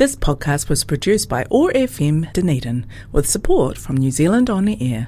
This 0.00 0.15
podcast 0.15 0.69
was 0.69 0.85
produced 0.85 1.27
by 1.27 1.45
OAR 1.51 1.71
FM 1.73 2.31
Dunedin 2.31 2.85
with 3.11 3.27
support 3.27 3.77
from 3.77 3.97
New 3.97 4.09
Zealand 4.09 4.49
On 4.49 4.69
Air. 4.69 5.01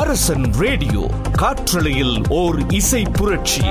அரசன் 0.00 0.44
radio 0.60 1.04
காற்றலையில் 1.38 2.14
ஓர் 2.32 2.58
இசை 2.72 3.02
புரட்சி 3.12 3.64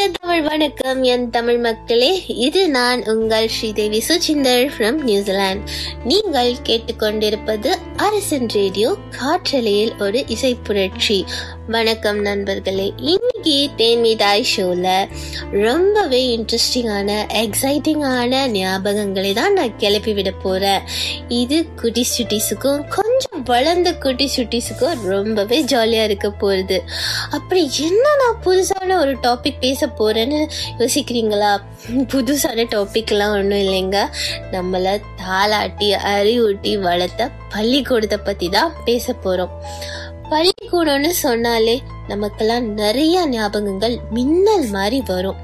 தமிழ் 0.00 0.42
வணக்கம் 0.42 1.02
என் 1.02 1.30
தமிழ் 1.30 1.58
மக்களே. 1.58 2.22
இது 2.26 2.68
நான் 2.68 3.04
உங்கள் 3.06 3.48
ஸ்ரீதேவி 3.48 4.02
சுச்சிந்தர் 4.08 4.70
ஃப்ரம் 4.76 4.98
நியூசிலாந்து 5.02 5.72
நீங்கள் 6.04 6.52
கேட்டுக்கொண்டிருப்பது 6.68 7.70
அரசன் 7.96 8.48
ரேடியோ 8.48 8.96
காற்றலையில் 9.18 9.92
ஒரு 9.98 10.24
இசை 10.26 10.54
புரட்சி. 10.54 11.24
வணக்கம் 11.68 12.20
நண்பர்களே. 12.20 12.92
இன்னைக்கு 12.96 13.68
தேன்மிதாய் 13.76 14.44
ஷோல 14.56 15.08
ரொம்பவே 15.50 16.22
இன்ட்ரெஸ்டிங்கான 16.36 17.10
எக்ஸைட்டிங்கான 17.44 18.46
ஞாபகங்களை 18.56 19.32
தான் 19.32 19.52
நான் 19.52 19.76
கிளப்பி 19.76 20.12
விட 20.12 20.30
போறேன். 20.30 20.80
இது 21.28 21.66
குட்டி 21.76 22.06
சுட்டிஸுக்கும் 22.18 22.84
கொஞ்சம் 23.20 23.42
வளர்ந்த 23.42 23.94
குட்டி 23.94 24.30
சுட்டிஸுக்கும் 24.36 25.02
ரொம்பவே 25.02 25.60
ஜாலியாக 25.60 26.04
இருக்க 26.04 26.30
போகிறது 26.30 26.82
அப்படி 27.30 27.70
என்ன 27.80 28.08
நான் 28.14 28.40
புதுசான 28.44 28.98
ஒரு 28.98 29.16
டாபிக் 29.16 29.58
பேச 29.60 29.86
போகிறேன்னு 29.86 30.38
யோசிக்கிறீங்களா? 30.78 31.50
புதுசான 31.90 32.66
டாபிக்லாம் 32.70 33.32
ஒன்றும் 33.32 33.58
இல்லைங்க. 33.58 33.98
நம்மளை 34.52 35.00
தாளாட்டி 35.26 35.88
அறிவூட்டி 36.14 36.80
வளர்த்த 36.80 37.30
பள்ளிக்கூடத்தை 37.50 38.18
பற்றி 38.18 38.48
தான் 38.48 38.72
பேச 38.84 39.12
போகிறோம் 39.12 39.64
பள்ளிக்கூடம்னு 40.30 41.10
சொன்னாலே 41.24 41.82
நமக்கெல்லாம் 42.08 42.66
நிறைய 42.72 43.16
ஞாபகங்கள் 43.28 43.96
மின்னல் 44.10 44.66
மாதிரி 44.70 45.02
வரும். 45.06 45.36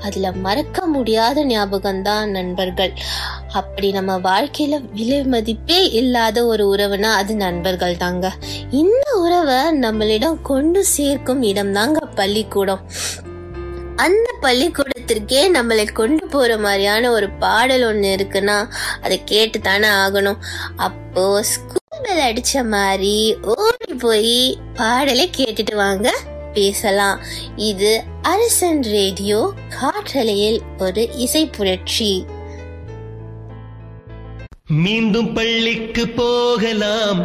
அதுல 0.00 0.32
மறக்க 0.32 0.86
முடியாத 0.86 1.44
ஞாபகம் 1.44 2.02
தான் 2.02 2.30
நண்பர்கள். 2.30 2.92
அப்படி 3.52 3.90
நம்ம 3.92 4.16
வாழ்க்கையில 4.18 4.80
விலை 4.92 5.22
மதிப்பே 5.24 5.80
இல்லாத 6.00 6.46
ஒரு 6.46 6.64
உறவுனா 6.74 7.10
அது 7.20 7.34
நண்பர்கள் 7.36 7.96
தாங்க 7.96 8.32
இந்த 8.70 9.04
உறவை 9.18 9.60
நம்மளிடம் 9.80 10.38
கொண்டு 10.42 10.84
சேர்க்கும் 10.84 11.42
இடம் 11.42 11.72
தாங்க 11.72 12.00
பள்ளிக்கூடம். 12.14 12.82
அந்த 13.96 14.28
உலகத்திற்கே 15.04 15.40
நம்மளை 15.54 15.84
கொண்டு 15.98 16.24
போற 16.32 16.50
மாதிரியான 16.64 17.08
ஒரு 17.14 17.26
பாடல் 17.42 17.82
ஒண்ணு 17.88 18.10
இருக்குன்னா 18.16 18.54
அதை 19.04 19.16
கேட்டு 19.30 19.58
தானே 19.66 19.88
ஆகணும். 20.02 20.38
அப்போ 20.86 21.24
ஸ்கூல் 21.50 22.04
பெல் 22.04 22.22
அடிச்ச 22.28 22.62
மாதிரி 22.74 23.16
ஓடி 23.54 23.94
போய் 24.04 24.38
பாடலை 24.78 25.26
கேட்டுட்டு 25.38 25.74
வாங்க 25.82 26.08
பேசலாம். 26.54 27.18
இது 27.70 27.90
அரசன் 28.32 28.80
ரேடியோ 28.94 29.40
காற்றலையில் 29.76 30.58
ஒரு 30.86 31.04
இசை 31.24 31.42
புரட்சி. 31.56 32.12
மீண்டும் 34.84 35.30
பள்ளிக்கு 35.38 36.06
போகலாம். 36.20 37.20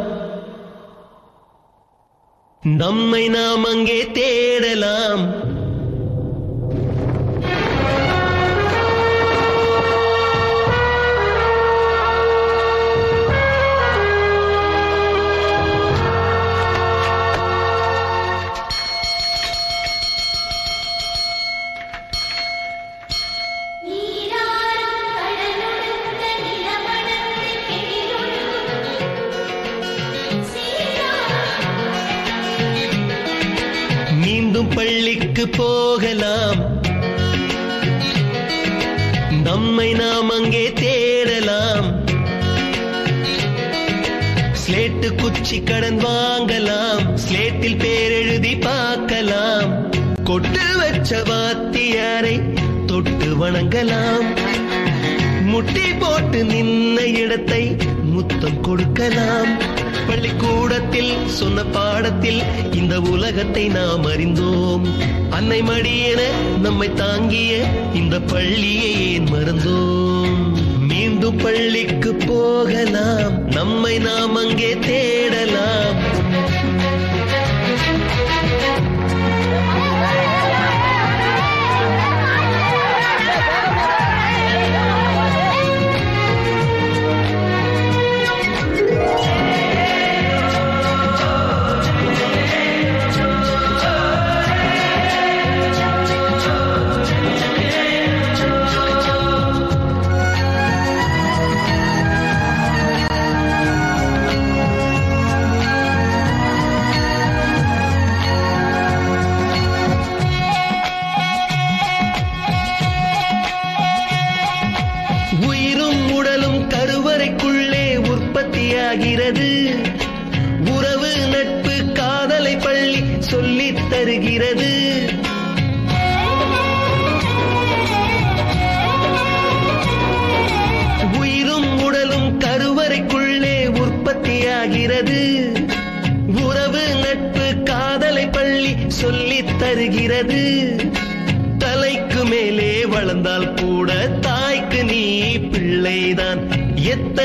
நம்மை 2.64 3.24
நாம் 3.38 3.66
அங்கே 3.72 4.02
தேடலாம். 4.20 5.24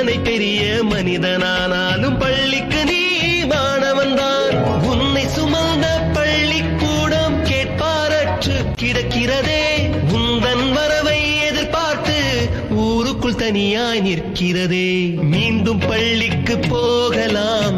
எத்தனை 0.04 0.22
பெரிய 0.22 0.62
மனிதனானாலும் 0.90 2.18
பள்ளிக்கு 2.18 2.80
நீ 2.84 3.04
மாணவன்தான் 3.44 4.56
உன்னை 4.82 5.24
சுமந்த 5.36 5.86
பள்ளிக்கூடம் 6.12 7.36
கேட்பாரற்று 7.44 8.56
கிடக்கிறதே. 8.82 9.64
உந்தன் 10.12 10.66
வரவை 10.72 11.20
எதிர்பார்த்து 11.40 12.18
ஊருக்குள் 12.70 13.34
தனியாய் 13.34 14.00
நிற்கிறதே. 14.00 14.92
மீண்டும் 15.24 15.82
பள்ளிக்கு 15.88 16.58
போகலாம். 16.58 17.73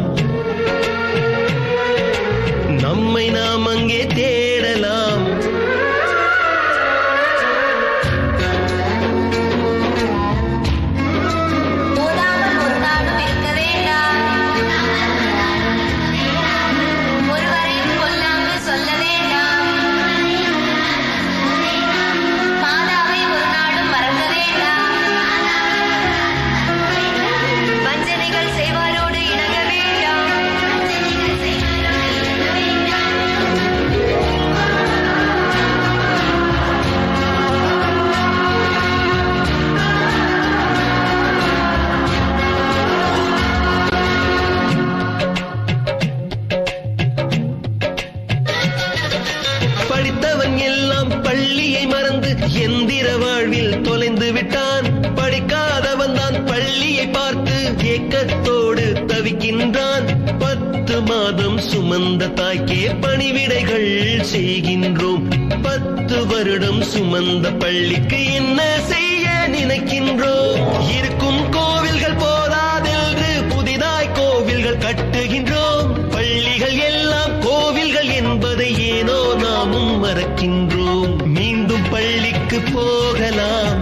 படித்தவன் 50.17 50.57
எல்லாம் 50.57 51.21
பள்ளியை 51.21 51.87
மறந்து 51.87 52.37
எந்திர 52.53 53.17
வாழ்வில் 53.19 53.81
தொலைந்து 53.81 54.31
விட்டான். 54.31 54.99
படிக்காதவன் 55.15 56.13
தான் 56.13 56.45
பள்ளியை 56.45 57.07
பார்த்து 57.07 57.73
ஏக்கத்தோடு 57.83 58.85
தவிக்கின்றான். 59.07 60.07
பத்து 60.39 61.01
மாதம் 61.01 61.59
சுமந்த 61.59 62.33
தாய்க்கே 62.33 62.87
பணிவிடைகள் 63.01 64.25
செய்கின்றோம். 64.33 65.23
பத்து 65.61 66.27
வருடம் 66.27 66.81
சுமந்த 66.81 67.59
பள்ளிக்கு 67.59 68.33
என்ன 68.33 68.79
செய்ய 68.83 69.49
நினைக்கின்றோம்? 69.51 70.59
இருக்கும் 70.97 71.26
போகலாம் 83.37 83.76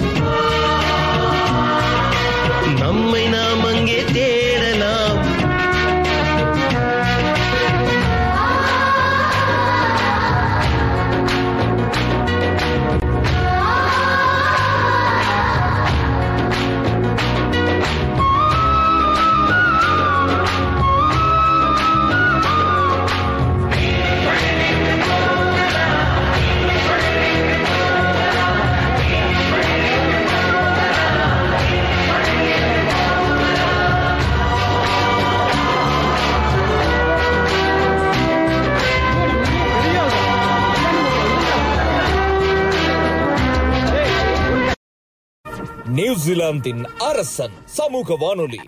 நியூசிலாந்தின் 46.05 46.85
அரசன் 46.97 47.51
சமூக 47.65 48.15
வானொலி. 48.15 48.59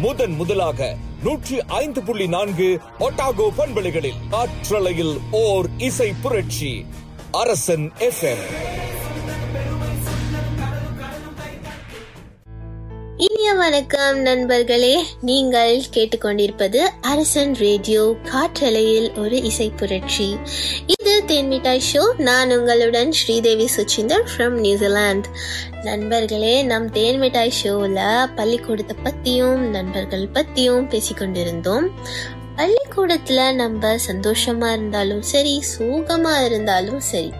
முதன் 0.00 0.32
முதலாக 0.32 0.96
நூற்றி 1.22 1.62
ஐந்து 1.62 2.02
புள்ளி 2.02 2.26
நான்கு 2.28 2.80
ஒட்டாகோ 3.00 3.48
பண்பலைகளில் 3.56 4.20
காற்றலையில் 4.30 5.18
ஓர் 5.30 5.66
இசை 5.78 6.12
புரட்சி. 6.22 6.84
அரசன் 7.30 7.92
எஃப்எம் 7.98 8.44
இனிய 13.44 13.56
வணக்கம் 13.58 14.18
நண்பர்களே. 14.18 15.02
நீங்கள் 15.20 15.80
கேட்டுக்கொண்டிருப்பது 15.94 16.78
அரசன் 17.00 17.54
ரேடியோ 17.54 18.14
காற்றலையில் 18.24 19.18
ஒரு 19.18 19.42
இசை 19.42 19.70
புரட்சி. 19.70 20.36
இது 20.86 21.24
தேன்மிட்டாய் 21.26 21.80
ஷோ. 21.92 22.14
நான் 22.18 22.58
உங்களுடன் 22.58 23.12
ஸ்ரீதேவி 23.12 23.68
சுச்சிந்தர் 23.76 24.24
ஃப்ரம் 24.30 24.56
நியூசிலாந்து 24.64 25.28
நண்பர்களே 25.82 26.62
நம் 26.62 26.90
தேன்மிட்டாய் 26.92 27.48
ஷோவில் 27.48 28.00
பள்ளிக்கூடத்தை 28.34 28.96
பற்றியும் 29.02 29.70
நண்பர்கள் 29.70 30.26
பற்றியும் 30.26 30.90
பேசிக்கொண்டிருந்தோம். 30.90 31.88
பள்ளிக்கூடத்துல 32.56 33.52
நம்ம 33.54 33.96
சந்தோஷமா 34.10 34.72
இருந்தாலும் 34.72 35.22
சரி 35.22 35.62
சோகமா 35.78 36.44
இருந்தாலும் 36.44 37.00
சரி 37.00 37.32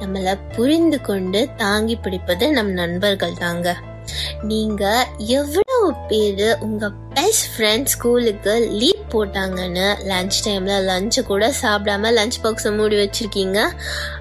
நம்மளை 0.00 0.38
புரிந்து 0.56 1.00
கொண்டு 1.00 1.48
தாங்கி 1.56 1.96
பிடிப்பது 1.96 2.52
நம் 2.52 2.72
நண்பர்கள் 2.72 3.40
தாங்க 3.46 3.76
நீங்க 4.42 5.08
எவ்வளவு 5.16 5.94
பேர் 6.08 6.58
உங்க 6.58 6.90
பெஸ்ட் 7.14 7.46
ஃப்ரெண்ட் 7.56 7.84
ஸ்கூலுக்கு 7.84 8.68
லீவ் 8.70 9.00
போட்டாங்கன்னு 9.08 9.86
லஞ்ச் 10.08 10.38
டைம்ல 10.44 10.74
லஞ்ச் 10.90 11.22
கூட 11.22 11.54
சாப்பிடாம 11.62 12.10
லஞ்ச் 12.18 12.38
பாக்ஸை 12.42 12.76
மூடி 12.76 12.96
வச்சிருக்கீங்க? 12.96 13.68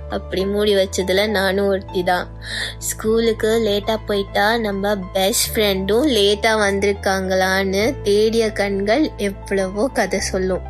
அப்படி 0.09 0.45
மூடி 0.45 0.75
வச்சதுல 0.75 1.29
நானும் 1.29 1.67
ஒருத்தி 1.67 2.03
தான். 2.03 2.41
ஸ்கூலுக்கு 2.77 3.47
லேட்டா 3.47 3.97
போயிட்டா 4.05 4.57
நம்ம 4.57 4.95
பெஸ்ட் 4.95 5.57
ஃப்ரெண்டும் 5.57 6.07
லேட்டா 6.17 6.53
வந்திருக்காங்களான்னு 6.65 8.01
தேடிய 8.01 8.51
கண்கள் 8.51 9.11
எவ்வளவோ 9.17 9.87
கதை 9.87 10.19
சொல்லும். 10.19 10.61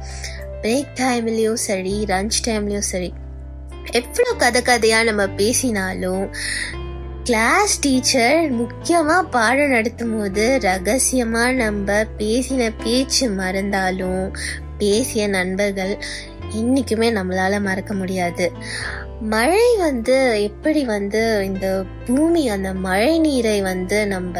பிரேக் 0.62 0.94
டைம்லயும் 0.96 1.54
சரி 1.54 2.06
லஞ்ச் 2.08 2.32
டைம்லயும் 2.46 2.88
சரி. 2.92 3.14
எவ்வளோ 3.92 4.34
கதை 4.38 4.62
கதையாக 4.62 5.04
நம்ம 5.04 5.28
பேசினாலும் 5.28 6.36
கிளாஸ் 7.32 7.80
டீச்சர் 7.80 8.54
முக்கியமா 8.54 9.22
பாடம் 9.22 9.70
நடத்தும் 9.70 10.18
போது 10.18 10.60
ரகசியமா 10.62 11.54
நம்ம 11.54 12.04
பேசின 12.18 12.74
பேச்சு 12.84 13.30
மறந்தாலும் 13.30 14.36
பேசிய 14.78 15.28
நண்பர்கள் 15.28 15.98
இன்னைக்குமே 16.56 17.08
நம்மளால 17.18 17.62
மறக்க 17.62 17.94
முடியாது. 17.94 18.52
மழை 19.22 19.76
வந்து 19.78 20.42
எப்படி 20.44 20.86
வந்து 20.86 21.42
இந்த 21.46 21.84
பூமி 22.06 22.50
அந்த 22.50 22.74
மழை 22.74 23.20
நீரை 23.20 23.62
வந்து 23.62 24.08
நம்ம 24.08 24.40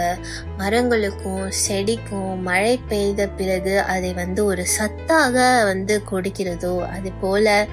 மரங்களுக்கும் 0.60 1.52
செடிக்கும் 1.68 2.42
மழை 2.42 2.80
பெய்த 2.88 3.28
பிறகு 3.28 3.80
அதை 3.80 4.14
வந்து 4.14 4.46
ஒரு 4.46 4.66
சத்தாக 4.80 5.64
வந்து 5.64 6.02
கொடுக்கிறதோ 6.12 6.88
அது 6.88 7.12
போல 7.22 7.68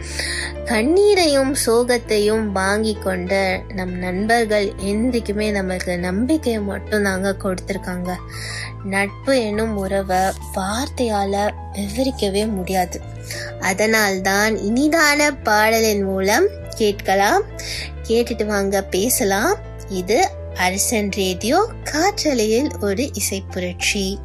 கண்ணீரையும் 0.64 1.55
சோகத்தையும் 1.66 2.44
வாங்கி 2.52 2.94
கொண்ட 2.94 3.61
நம் 3.75 3.94
நண்பர்கள் 3.94 4.72
என்றைக்குமே 4.76 5.52
நம்மளுக்கு 5.52 5.99
நம்பிக்கையை 5.99 6.62
மட்டும் 6.62 7.02
தாங்க 7.02 7.37
கொடுத்துருக்காங்க. 7.43 8.11
நட்பு 8.84 9.40
என்னும் 9.40 9.76
உறவை 9.76 10.19
வார்த்தையால 10.54 11.50
விவரிக்கவே 11.72 12.49
முடியாது. 12.49 13.00
அதனால்தான் 13.61 14.54
இனிதான 14.54 15.30
பாடலின் 15.42 16.02
மூலம் 16.02 16.49
கேட்கலாம். 16.78 17.42
கேட்டுட்டு 18.08 18.47
வாங்க 18.47 18.82
பேசலாம். 18.82 19.56
இது 19.88 20.30
அரசன் 20.54 21.11
ரேடியோ 21.11 21.68
காற்றலையில் 21.85 22.70
ஒரு 22.80 23.14
இசை 23.14 23.42
புரட்சி. 23.50 24.18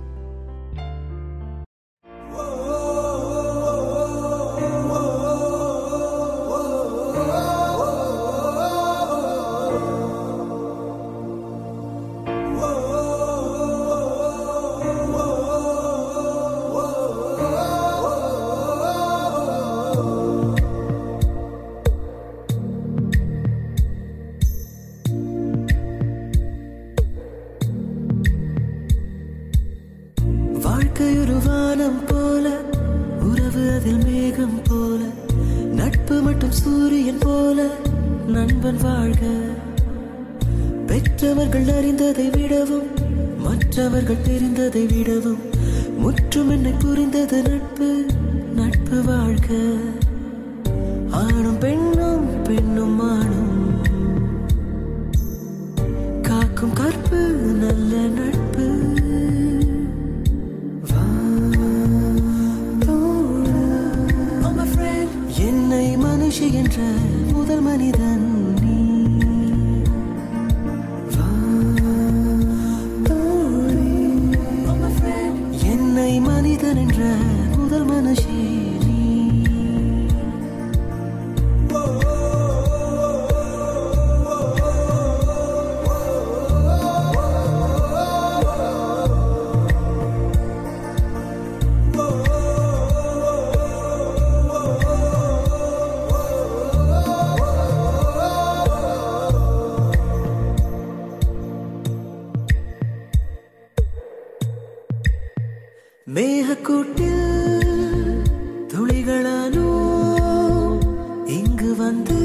한번 111.84 112.06
더 112.06 112.23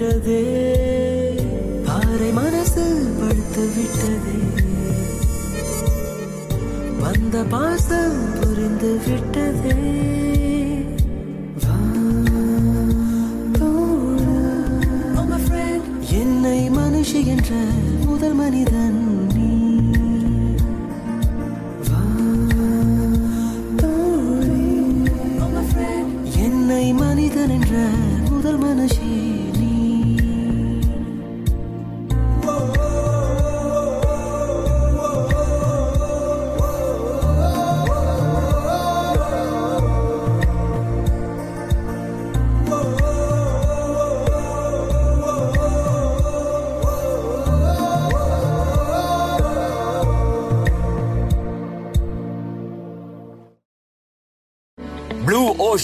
மாறிவிட்டதே 0.00 0.42
பாறை 1.86 2.28
மனசு 2.36 2.84
படுத்து 3.18 3.64
விட்டதே 3.74 4.38
வந்த 7.02 7.42
பாசம் 7.52 8.16
புரிந்து 8.38 8.92
விட்டதே 9.06 9.76
என்னை 16.20 16.60
மனுஷி 16.70 17.20
என்ற 17.34 17.50
முதல் 18.06 18.36
மனிதன். 18.40 18.99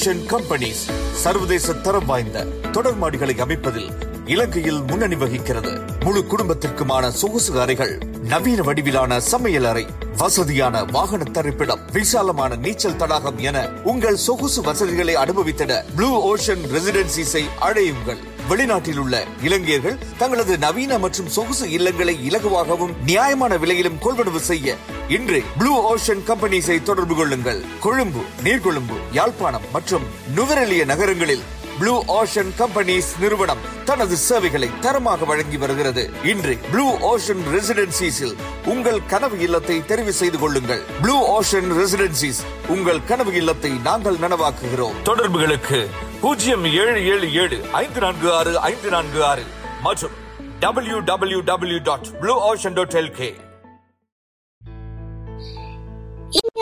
கன்ஸ்ட்ரக்ஷன் 0.06 0.26
கம்பெனிஸ் 0.32 0.80
சர்வதேச 1.22 1.72
தரம் 1.84 2.04
வாய்ந்த 2.10 2.42
தொடர் 2.75 2.98
மாடிகளை 3.02 3.34
அமைப்பதில் 3.44 3.88
இலங்கையில் 4.26 4.78
முன்னணி 4.88 5.16
வகிக்கிறது. 5.22 5.72
முழு 6.04 6.20
குடும்பத்திற்குமான 6.32 7.10
சொகுசு 7.20 7.52
அறைகள் 7.62 7.94
நவீன 8.32 8.60
வடிவிலான 8.68 9.18
சமையல் 9.30 9.68
அறை 9.70 9.84
வசதியான 10.20 10.84
வாகன 10.96 11.22
தரிப்பிடம் 11.36 11.82
விசாலமான 11.96 12.56
நீச்சல் 12.64 12.98
தடாகம் 13.02 13.38
என 13.48 13.66
உங்கள் 13.92 14.22
சொகுசு 14.26 14.62
வசதிகளை 14.68 15.16
அனுபவித்திட 15.25 15.82
ப்ளூ 15.96 16.10
ஓஷன் 16.30 16.64
ரெசிடென்சிஸை 16.75 17.44
அழையுங்கள். 17.68 18.22
வெளிநாட்டில் 18.50 19.00
உள்ள 19.04 19.25
இலங்கையர்கள் 19.42 20.00
தங்களது 20.18 20.56
நவீன 20.66 20.98
மற்றும் 21.04 21.32
சொகுசு 21.36 21.66
இல்லங்களை 21.78 22.16
இலகுவாகவும் 22.28 22.94
நியாயமான 23.10 23.54
விலையிலும் 23.64 24.02
கொள்வனவு 24.04 24.42
செய்ய 24.50 24.76
இன்று 25.14 25.38
ப்ளூ 25.58 25.72
ஓஷன் 25.90 26.22
கம்பெனிஸை 26.28 26.82
தொடர்பு 26.82 27.14
கொள்ளுங்கள். 27.14 27.60
கொழும்பு 27.84 28.22
நீர்கொழும்பு 28.44 28.96
யாழ்ப்பாணம் 29.16 29.66
மற்றும் 29.75 30.06
நுவரெலிய 30.36 30.84
நகரங்களில் 30.84 31.44
ப்ளூ 31.78 31.92
ஓஷன் 32.16 32.50
கம்பெனிஸ் 32.60 33.10
நிறுவனம் 33.22 33.62
தனது 33.84 34.16
சேவைகளை 34.16 34.68
தரமாக 34.80 35.25
வழங்கி 35.25 35.56
வருகிறது. 35.56 36.04
இன்று 36.32 36.54
ப்ளூ 36.72 36.86
ஓஷன் 37.12 37.44
ரெசிடென்சிஸில் 37.54 38.34
உங்கள் 38.75 39.00
கனவு 39.12 39.38
இல்லத்தை 39.46 39.76
தெரிவு 39.92 40.14
செய்து 40.20 40.38
கொள்ளுங்கள். 40.38 40.82
ப்ளூ 41.02 41.16
ஓஷன் 41.36 41.70
ரெசிடென்சிஸ் 41.80 42.42
உங்கள் 42.66 43.00
கனவு 43.12 43.34
இல்லத்தை 43.42 43.72
நாங்கள் 43.88 44.20
நனவாக்குகிறோம். 44.26 44.98
தொடர்புகளுக்கு 45.02 45.80
பூஜ்ஜியம் 46.20 46.64
ஏழு 46.82 47.00
ஏழு 47.14 47.32
ஏழு 47.44 47.60
ஐந்து 47.84 48.00
நான்கு 48.00 48.30
ஆறு 48.40 48.54
ஐந்து 48.72 48.90
நான்கு 48.96 49.22
ஆறு 49.32 49.46
மற்றும் 49.88 50.14
W 50.60 51.00
W 51.10 51.40
W 51.52 51.80
dot 51.90 52.08
blue 52.20 52.36
ocean 52.52 52.78
dot 52.80 53.02
LK 53.04 53.32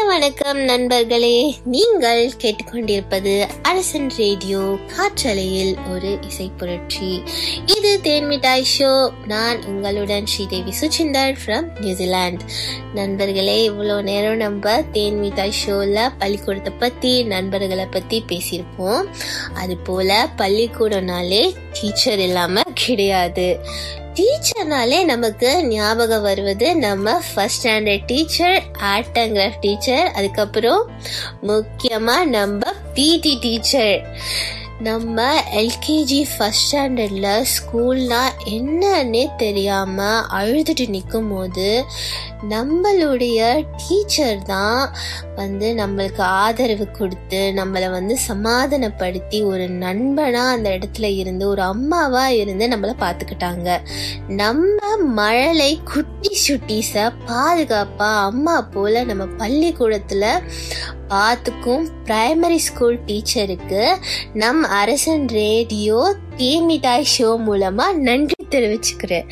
வணக்கம் 0.06 0.58
நண்பர்களே. 0.58 1.54
நீங்கள் 1.64 2.30
கேட்டுக்கொண்டிருப்பது 2.40 3.49
அரசன் 3.62 4.11
ரேடியோ 4.16 4.78
காற்றலையில் 4.87 5.76
ஒரு 5.92 6.18
இசை 6.26 6.50
புரட்சி. 6.56 7.23
இது 7.84 7.96
தேன்மிட்டாய் 8.04 8.62
ஷோ. 8.74 8.90
நான் 9.26 9.58
உங்களுடன் 9.70 10.28
ஸ்ரீதேவி 10.32 10.72
சுச்சிந்தர் 10.78 11.34
ஃப்ரம் 11.40 11.66
நியூசிலாந்து 11.80 12.44
நண்பர்களே 12.94 13.56
இவ்வளோ 13.70 13.96
நேரம் 14.02 14.36
நம்ம 14.36 14.74
தேன் 14.94 15.18
மிட்டாய் 15.24 15.52
ஷோவில் 15.58 16.00
பள்ளிக்கூடத்தை 16.20 16.72
பற்றி 16.78 17.12
நண்பர்களை 17.32 17.86
பற்றி 17.86 18.18
பேசியிருப்போம். 18.30 19.02
அது 19.54 19.76
போல் 19.88 20.14
பள்ளிக்கூடம்னாலே 20.40 21.42
டீச்சர் 21.80 22.24
இல்லாமல் 22.28 22.72
கிடையாது. 22.84 23.46
டீச்சர்னாலே 24.18 25.04
நமக்கு 25.04 25.52
ஞாபகம் 25.68 26.26
வருவது 26.28 26.66
நம்ம 26.86 27.20
first 27.28 27.60
standard 27.60 28.04
teacher 28.06 28.58
art 28.94 29.18
and 29.18 29.36
craft 29.36 29.64
teacher 29.66 30.04
அதுக்கப்புறம் 30.18 30.82
முக்கியமாக 31.52 32.30
நம்ம 32.36 32.60
பிடி 32.98 33.34
டீச்சர் 33.46 33.96
நம்ம 34.81 35.19
எல்கேஜி 35.52 36.19
ஃபஸ்ட் 36.28 36.64
ஸ்டாண்டர்டில் 36.64 37.45
ஸ்கூல்னால் 37.52 38.33
என்னன்னே 38.47 39.37
தெரியாமல் 39.37 40.25
அழுதுட்டு 40.31 40.87
நிற்கும் 40.88 41.28
போது 41.28 41.69
நம்மளுடைய 42.52 43.38
டீச்சர் 43.76 44.42
தான் 44.42 44.82
வந்து 45.34 45.68
நம்மளுக்கு 45.74 46.20
ஆதரவு 46.20 46.90
கொடுத்து 46.90 47.40
நம்மளை 47.56 47.90
வந்து 47.90 48.18
சமாதானப்படுத்தி 48.18 49.38
ஒரு 49.44 49.68
நண்பனாக 49.68 50.54
அந்த 50.54 50.70
இடத்துல 50.70 51.08
இருந்து 51.16 51.48
ஒரு 51.48 51.62
அம்மாவாக 51.62 52.34
இருந்து 52.34 52.68
நம்மளை 52.68 52.94
பார்த்துக்கிட்டாங்க. 53.00 53.78
நம்ம 54.26 54.96
மழலை 54.96 55.80
குட்டி 55.84 56.32
சுட்டிஸை 56.46 57.06
பாதுகாப்பாக 57.26 58.24
அம்மா 58.24 58.56
போல் 58.74 59.06
நம்ம 59.06 59.26
பள்ளிக்கூடத்தில் 59.36 60.28
பார்த்துக்கும் 61.08 61.86
பிரைமரி 62.04 62.60
ஸ்கூல் 62.66 62.98
டீச்சருக்கு 63.06 63.82
நம் 64.34 64.62
அரசன் 64.80 65.26
ரேடியோ 65.28 66.16
தேமிட்டாய் 66.36 67.10
ஷோ 67.18 67.30
மூலமாக 67.36 67.98
நன்றி 67.98 68.40
தெரிவிச்சுக்கிறேன். 68.50 69.28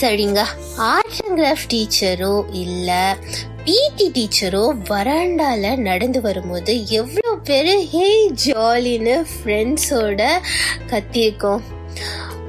சரிங்க. 0.00 0.44
ஆர்ட் 0.76 1.20
அண்ட் 1.26 1.38
கிராஃப்ட் 1.40 1.72
டீச்சரோ 1.72 2.44
இல்ல 2.50 3.16
பிடி 3.64 4.10
டீச்சரோ 4.12 4.62
வராண்டால 4.88 5.76
நடந்து 5.76 6.20
வரும்போது 6.20 6.86
எவ்வளோ 6.86 7.34
பேர் 7.44 7.78
ஹே 7.78 8.30
ஜாலின்னு 8.44 9.26
ஃப்ரெண்ட்ஸோட 9.32 10.28
கத்தியிருக்கோம். 10.86 11.60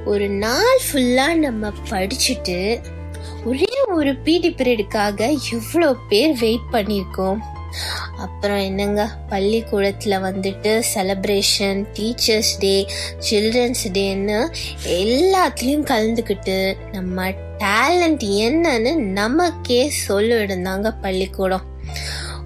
ஒரு 0.05 0.29
நாள் 0.29 0.79
ஃபுல்லாக 0.91 1.33
நம்ம 1.33 1.71
படிச்சுட்டு 1.89 2.83
ஒரே 3.45 3.73
ஒரு 3.87 4.15
பிடி 4.15 4.49
பீரியடுக்காக 4.49 5.37
எவ்வளோ 5.51 5.95
பேர் 6.09 6.37
வெயிட் 6.37 6.67
பண்ணியிருக்கோம். 6.71 7.39
அப்புறம் 8.19 8.57
என்னங்க 8.57 9.09
பள்ளிக்கூடத்தில் 9.29 10.17
வந்துட்டு 10.17 10.83
செலப்ரேஷன் 10.95 11.85
டீச்சர்ஸ் 11.93 12.53
டே 12.59 12.87
சில்ட்ரன்ஸ் 13.29 13.83
டேன்னு 13.83 14.39
எல்லாத்துலேயும் 14.87 15.87
கலந்துக்கிட்டு 15.91 16.77
நம்ம 16.91 17.29
டேலண்ட் 17.57 18.23
என்னன்னு 18.43 18.95
நமக்கே 18.95 19.93
சொல்லிடுந்தாங்க 20.07 20.95
பள்ளிக்கூடம். 21.01 21.61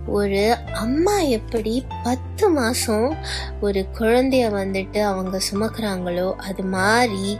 ஒரு 0.07 0.55
அம்மா 0.73 1.19
எப்படி 1.19 1.85
பத்து 2.03 2.49
மாதம் 2.49 3.17
ஒரு 3.61 3.85
குழந்தைய 3.99 4.47
வந்துட்டு 4.51 5.01
அவங்க 5.01 5.39
சுமக்கிறாங்களோ 5.51 6.33
அது 6.33 6.63
மாதிரி 6.63 7.37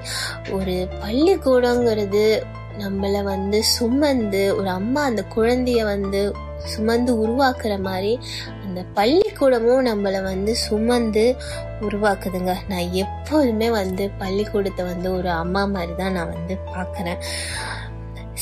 ஒரு 0.50 0.88
பள்ளிக்கூடங்கிறது 1.06 2.44
நம்மளை 2.80 3.24
வந்து 3.24 3.63
சுமந்து 3.63 4.56
ஒரு 4.56 4.70
அம்மா 4.70 5.03
அந்த 5.03 5.24
குழந்தைய 5.36 5.84
வந்து 5.84 6.36
சுமந்து 6.65 7.27
உருவாக்குற 7.27 7.82
மாதிரி 7.82 8.20
அந்த 8.65 8.86
பள்ளிக்கூடமும் 8.96 9.88
நம்மளை 9.88 10.24
வந்து 10.24 10.56
சுமந்து 10.56 11.36
உருவாக்குதுங்க. 11.82 12.53
நான் 12.68 12.94
எப்போதுமே 12.94 13.70
வந்து 13.70 14.10
பள்ளிக்கூடத்தை 14.10 14.86
வந்து 14.86 15.18
ஒரு 15.18 15.30
அம்மா 15.30 15.65
மாதிரி 15.65 15.96
தான் 15.96 16.12
நான் 16.12 16.34
வந்து 16.34 16.58
பார்க்குறேன் 16.75 17.22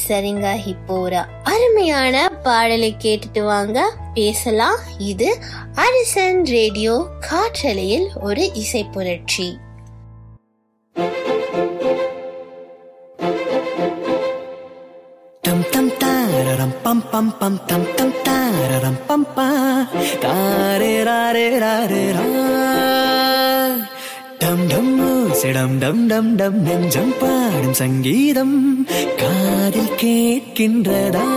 சரிங்க 0.07 0.65
இப்போ 0.65 0.99
ஒரு 0.99 1.15
அருமையான 1.43 2.29
பாடலை 2.43 2.95
கேட்டுட்டு 3.03 3.43
வாங்க. 3.43 3.91
பேசலாம். 4.13 4.79
இது 4.97 5.37
அரசன் 5.75 6.45
ரேடியோ 6.45 7.07
காற்றலையில் 7.29 8.07
ஒரு 8.19 8.53
இசை 8.53 8.83
புரட்சி 8.83 9.59
Tam 15.71 15.89
tam 15.89 15.89
tararam 15.99 16.71
pam 16.83 17.01
pam 17.11 17.31
pam 17.39 17.53
tam 17.67 17.81
tam 17.97 18.09
tararam 18.25 18.95
pam 19.07 19.21
pa 19.35 19.49
tare 20.23 20.93
ra 21.09 21.21
re 21.37 21.47
ra 21.59 21.75
டம் 24.41 24.61
டம் 24.69 24.93
சிடம் 25.39 25.75
டம் 25.81 25.99
டம் 26.11 26.29
டம் 26.39 26.57
நெஞ்சம் 26.65 27.13
பாடும் 27.19 27.75
சங்கீதம் 27.79 28.57
காதில் 29.21 29.93
கேட்கின்றதா 30.01 31.27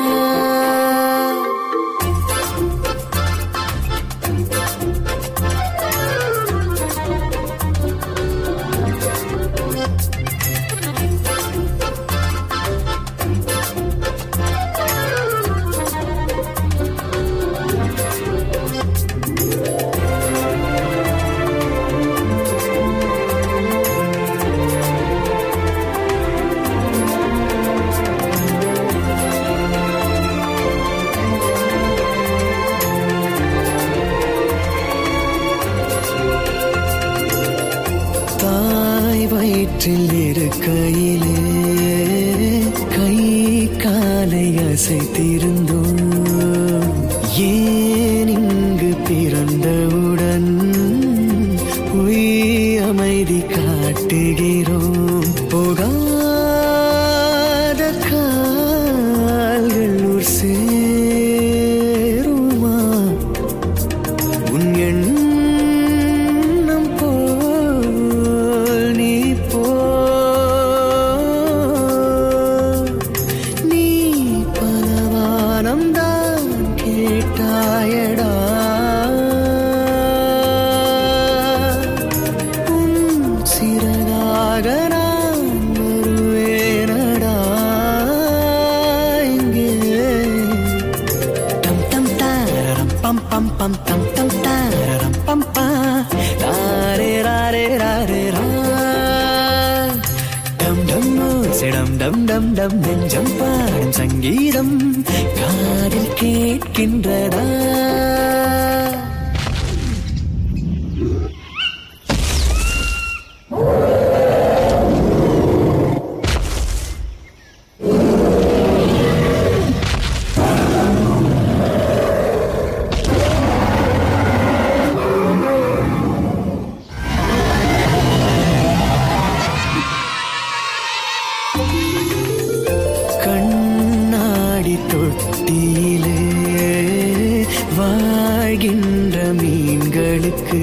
மீன்களுக்கு 140.35 140.63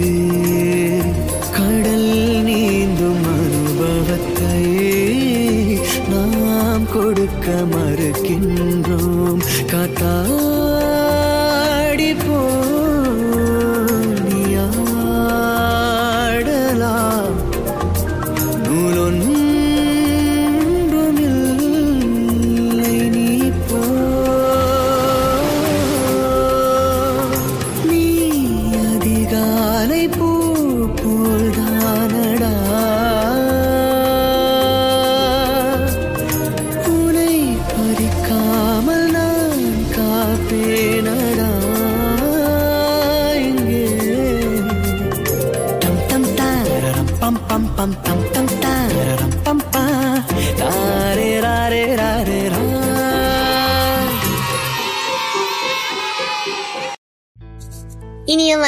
கடல் 1.51 2.09
நீந்தும் 2.47 3.25
அனுபவத்தை 3.35 4.61
நாம் 6.11 6.87
கொடுக்க 6.93 7.47
மறுக்கின்றோம். 7.73 9.41
காத்தாடி 9.71 10.50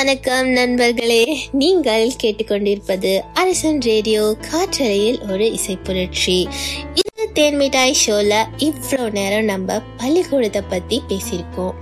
வணக்கம் 0.03 0.47
நண்பர்களே. 0.49 1.19
நீங்கள் 1.51 2.07
கேட்டுக்கொண்டிருப்பது 2.23 3.11
அரசன் 3.33 3.79
ரேடியோ 3.81 4.35
காற்றலையில் 4.51 5.19
ஒரு 5.29 5.51
இசை 5.51 5.77
புரட்சி. 5.83 6.47
இது 6.93 7.27
தேன்மிட்டாய் 7.33 7.93
ஷோல 8.05 8.41
இவ்வளோ 8.57 9.11
நேரம் 9.11 9.43
நம்ம 9.43 9.79
பள்ளிக்கூடத்தை 9.97 10.61
பத்தி 10.61 11.01
பேசியிருக்கோம். 11.07 11.75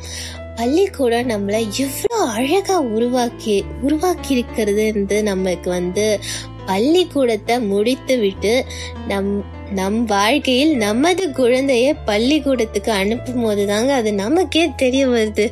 பள்ளிக்கூடம் 0.56 1.30
நம்மளை 1.30 1.62
எவ்வளோ 1.78 2.20
அழகா 2.36 2.80
உருவாக்கி 2.80 3.64
உருவாக்கி 3.82 4.32
இருக்கிறதுன்றது 4.36 5.22
நமக்கு 5.22 5.70
வந்து 5.70 6.20
பள்ளிக்கூடத்தை 6.66 7.60
முடித்து 7.60 8.18
விட்டு 8.20 8.66
நம் 9.08 9.60
நம் 9.74 10.06
வாழ்க்கையில் 10.06 10.72
நமது 10.78 11.26
குழந்தைய 11.28 11.96
பள்ளிக்கூடத்துக்கு 12.06 12.92
அனுப்பும் 12.92 13.44
போது 13.44 13.68
தாங்க 13.68 13.94
அது 13.94 14.14
நமக்கே 14.14 14.64
தெரிய 14.76 15.08
வருது. 15.08 15.46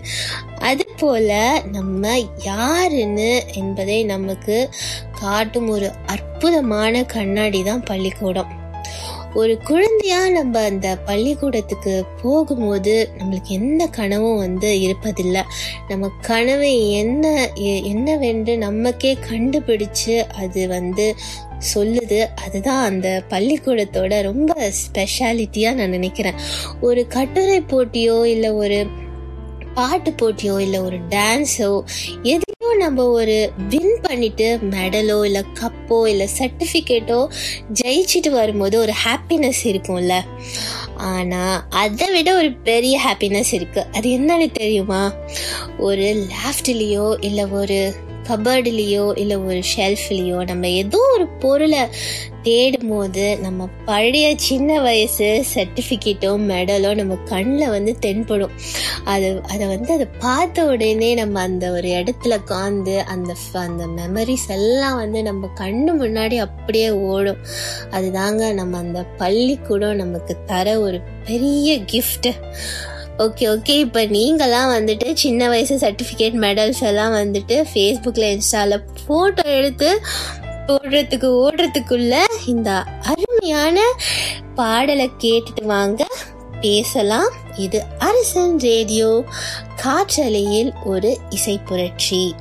அது 0.59 0.85
போல 0.97 1.61
நம்ம 1.71 2.19
யாருன்னு 2.43 3.43
என்பதை 3.53 4.03
நமக்கு 4.03 4.69
காட்டும் 5.19 5.69
ஒரு 5.69 5.91
அற்புதமான 6.05 7.03
கண்ணாடி 7.03 7.63
தான் 7.63 7.83
பள்ளிக்கூடம். 7.83 8.57
ஒரு 9.33 9.57
குழந்தையா 9.57 10.29
நம்ம 10.29 10.63
அந்த 10.63 10.97
பள்ளிக்கூடத்துக்கு 10.97 12.05
போகும்போது 12.21 13.09
நம்மளுக்கு 13.17 13.47
எந்த 13.47 13.87
கனவும் 13.87 14.37
வந்து 14.37 14.79
இருப்பதில்லை. 14.79 15.41
நம்ம 15.87 16.09
கனவை 16.21 16.91
என்ன 16.91 17.49
என்னவென்று 17.83 18.57
நமக்கே 18.57 19.17
கண்டுபிடிச்சு 19.29 20.27
அது 20.33 20.67
வந்து 20.67 21.15
சொல்லுது. 21.75 22.25
அதுதான் 22.45 22.83
அந்த 22.83 23.23
பள்ளிக்கூடத்தோட 23.29 24.21
ரொம்ப 24.21 24.71
ஸ்பெஷாலிட்டியா 24.71 25.73
நான் 25.73 25.89
நினைக்கிறேன். 25.89 26.33
ஒரு 26.81 27.07
கட்டுரை 27.07 27.61
போட்டியோ 27.61 28.23
இல்லை 28.23 28.49
ஒரு 28.49 28.85
பாட்டு 29.79 30.11
போட்டியோ 30.11 30.55
இல்லை 30.59 30.79
ஒரு 30.79 30.99
டான்ஸோ 31.09 31.71
எதையோ 32.21 32.69
நம்ம 32.77 33.05
ஒரு 33.11 33.35
வின் 33.69 33.99
பண்ணிட்டு 34.01 34.47
மெடலோ 34.71 35.17
இல்லை 35.25 35.41
கப்போ 35.59 35.97
இல்லை 36.07 36.27
சர்டிஃபிகேட்டோ 36.37 37.19
ஜெயிச்சுட்டு 37.79 38.29
வரும்போது 38.29 38.75
ஒரு 38.79 38.93
ஹாப்பினஸ் 39.05 39.61
இருக்கும்ல. 39.63 40.15
ஆனால் 41.09 41.63
அதை 41.81 42.07
விட 42.11 42.29
ஒரு 42.35 42.49
பெரிய 42.69 42.95
ஹாப்பினஸ் 43.05 43.51
இருக்கு. 43.53 43.81
அது 43.91 44.09
என்னன்னு 44.09 44.47
தெரியுமா? 44.51 45.01
ஒரு 45.77 46.27
லேஃப்ட்லேயோ 46.33 47.07
இல்லை 47.19 47.45
ஒரு 47.61 47.79
கபர்டுலேயோ 48.29 49.17
இல்லை 49.17 49.37
ஒரு 49.37 49.61
ஷெல்ஃப்லேயோ 49.75 50.45
நம்ம 50.45 50.69
ஏதோ 50.69 50.99
ஒரு 51.13 51.27
பொருளை 51.27 51.79
தேடும் 52.41 52.89
போது 52.89 53.37
நம்ம 53.37 53.67
பழைய 53.85 54.33
சின்ன 54.37 54.81
வயசு 54.81 55.45
சர்டிஃபிகேட்டோ 55.53 56.29
மெடலோ 56.51 56.95
நம்ம 56.95 57.15
கண்ணில் 57.25 57.69
வந்து 57.69 57.99
தென்படும். 57.99 58.51
அது 59.03 59.41
அதை 59.49 59.67
வந்து 59.67 59.93
அதை 59.93 60.07
பார்த்த 60.19 60.65
உடனே 60.65 61.13
நம்ம 61.13 61.41
அந்த 61.41 61.71
ஒரு 61.71 61.87
இடத்துல 61.87 62.37
காந்து 62.51 62.95
அந்த 62.97 63.35
அந்த 63.53 63.87
மெமரிஸ் 63.97 64.47
எல்லாம் 64.47 64.95
வந்து 64.95 65.23
நம்ம 65.23 65.49
கண்ணு 65.55 65.91
முன்னாடி 66.03 66.35
அப்படியே 66.37 66.89
ஓடும். 66.91 67.41
அதுதாங்க 67.91 68.53
நம்ம 68.53 68.77
அந்த 68.77 69.03
பள்ளிக்கூடம் 69.03 69.95
நமக்கு 69.95 70.35
தர 70.45 70.79
ஒரு 70.79 71.01
பெரிய 71.25 71.79
கிஃப்ட்டு 71.91 72.33
ஓகே 73.19 73.47
ஓகே 73.49 73.69
இப்போ 73.69 74.05
நீங்களாம் 74.05 74.71
வந்துட்டு 74.75 75.13
சின்ன 75.13 75.47
வயசு 75.47 75.75
சர்டிஃபிகேட் 75.75 76.37
மெடல்ஸ் 76.37 76.81
எல்லாம் 76.81 77.13
வந்துட்டு 77.13 77.65
ஃபேஸ்புக்கில் 77.73 78.29
இன்ஸ்டாவில் 78.29 78.83
ஃபோட்டோ 79.07 79.45
எடுத்து 79.45 80.01
போடுறதுக்கு 80.67 81.27
ஓடுறதுக்குள்ள 81.45 82.21
இந்த 82.45 82.83
அருமையான 83.03 83.79
பாடலை 84.55 85.09
கேட்டுட்டு 85.19 85.63
வாங்க. 85.63 86.07
பேசலாம். 86.61 87.29
இது 87.57 87.83
அரசன் 87.99 88.59
ரேடியோ 88.59 89.23
காற்றலையில் 89.83 90.73
ஒரு 90.85 91.17
இசை 91.29 91.59
புரட்சி 91.65 92.35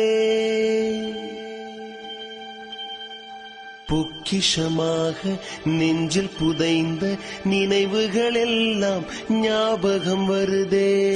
பொக்கிஷமாக 3.92 5.40
நெஞ்சில் 5.66 6.30
புதைந்த 6.40 7.16
நினைவுகள் 7.44 8.34
எல்லாம் 8.34 9.04
ஞாபகம் 9.30 10.30
வருதே. 10.30 11.14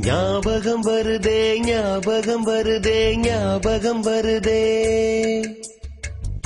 ஞாபகம் 0.00 0.84
வருதே 0.84 1.60
ஞாபகம் 1.60 2.46
வருதே 2.46 3.16
ஞாபகம் 3.16 4.02
வருதே. 4.02 4.62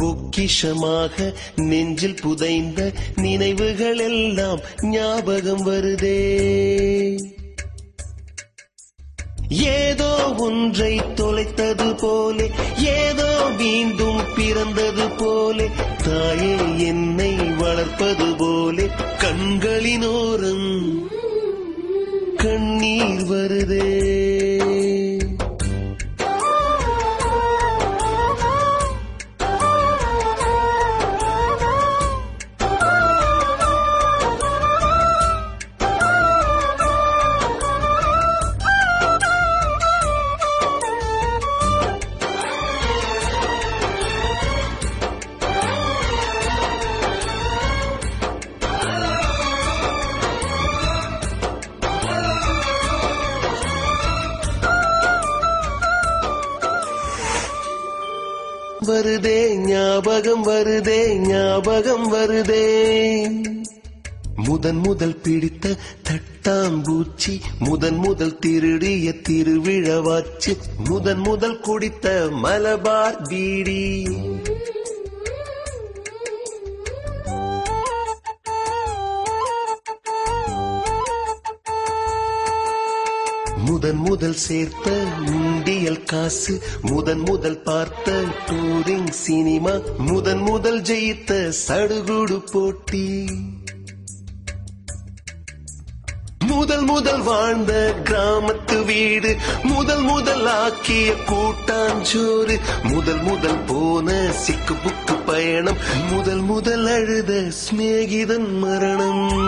பொக்கிஷமாக 0.02 1.34
நெஞ்சில் 1.56 2.20
புதைந்த 2.22 2.92
நினைவுகள் 3.16 3.98
எல்லாம் 3.98 4.60
ஞாபகம் 4.82 5.66
வருதே. 5.66 6.18
ஏதோ 9.48 10.34
ஒன்றை 10.36 11.00
தொலைத்தது 11.00 11.98
போலே 11.98 12.50
ஏதோ 12.76 13.48
மீண்டும் 13.58 14.20
பிறந்தது 14.36 15.08
போலே 15.10 15.70
தாயே 16.04 16.86
என்னை 16.86 17.34
வளர்ப்பது 17.34 18.36
போலே 18.36 18.86
கண்களினோரம் 19.18 20.72
கண்ணீர் 22.44 23.24
வருதே. 23.24 24.53
ஞாபகம் 60.04 60.46
வருதே 60.46 61.12
ஞாபகம் 61.12 62.12
வருதே. 62.12 62.64
முதன் 64.46 64.76
முதல் 64.76 65.16
பிடித்த 65.16 65.76
தட்டாம்பூச்சி 66.08 67.40
முதன் 67.58 67.96
முதல் 67.96 68.38
திருடிய 68.38 69.14
திருவிழவாச்சு 69.28 70.56
முதன் 70.88 71.18
முதல் 71.18 71.60
குடித்த 71.60 72.28
மலபார் 72.42 73.28
பீடி. 73.28 74.06
முதன் 83.84 84.02
முதல் 84.02 84.34
சேர்த்த 84.34 84.90
உண்டியல் 85.26 86.04
காசு 86.04 86.62
முதன் 86.80 87.18
முதல் 87.18 87.62
பார்த்த 87.62 88.12
டூரிங் 88.46 89.10
சினிமா 89.10 89.70
முதன் 89.96 90.38
முதல் 90.38 90.80
ஜெயித்த 90.80 91.52
சடுகுடு 91.68 92.38
போட்டி. 92.52 93.26
முதல் 96.46 96.84
முதல் 96.84 97.22
வாழ்ந்த 97.22 97.94
கிராமத்து 98.04 98.84
வீடு 98.84 99.36
முதல் 99.62 100.02
முதல் 100.02 100.46
ஆக்கிய 100.46 101.12
கூட்டாஞ்சோறு 101.26 102.56
முதல் 102.82 103.22
முதல் 103.22 103.60
போன 103.66 104.12
சிக்கு 104.46 104.74
புக்கு 104.84 105.24
பயணம் 105.26 105.76
முதல் 106.10 106.44
முதல் 106.52 106.86
அழுத 106.86 107.32
சிநேகிதன் 107.32 108.58
மரணம். 108.58 109.43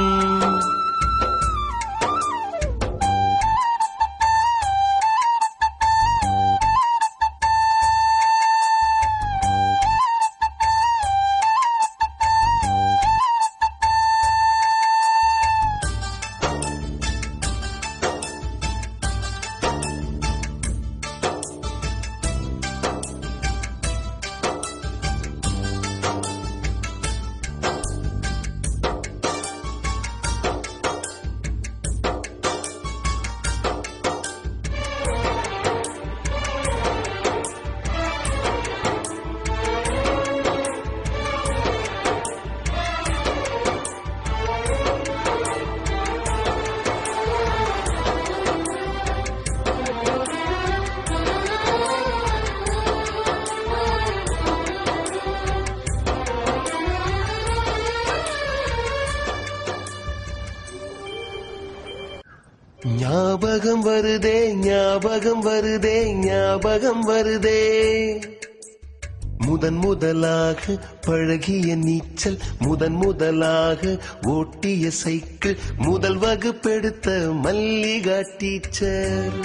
முதலாக 70.66 70.94
பழகிய 71.00 71.74
நீச்சல் 71.76 72.38
முதன் 72.58 72.96
முதலாக 73.02 73.82
ஓட்டிய 74.22 74.90
சைக்கிள் 74.90 75.58
முதல் 75.76 76.18
வகுப்பெடுத்த 76.18 77.14
மல்லிகா 77.42 78.18
டீச்சர். 78.38 79.36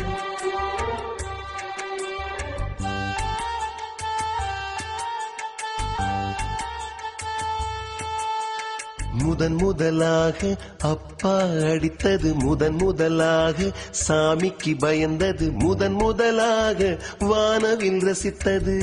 முதன் 9.23 9.55
முதலாக 9.55 10.55
அப்பா 10.79 11.37
அடித்தது 11.71 12.33
முதன் 12.33 12.75
முதலாக 12.75 13.71
சாமிக்கு 14.07 14.73
பயந்தது 14.79 15.51
முதன் 15.65 15.97
முதலாக 16.03 16.97
வானவில் 17.19 18.01
ரசித்தது. 18.03 18.77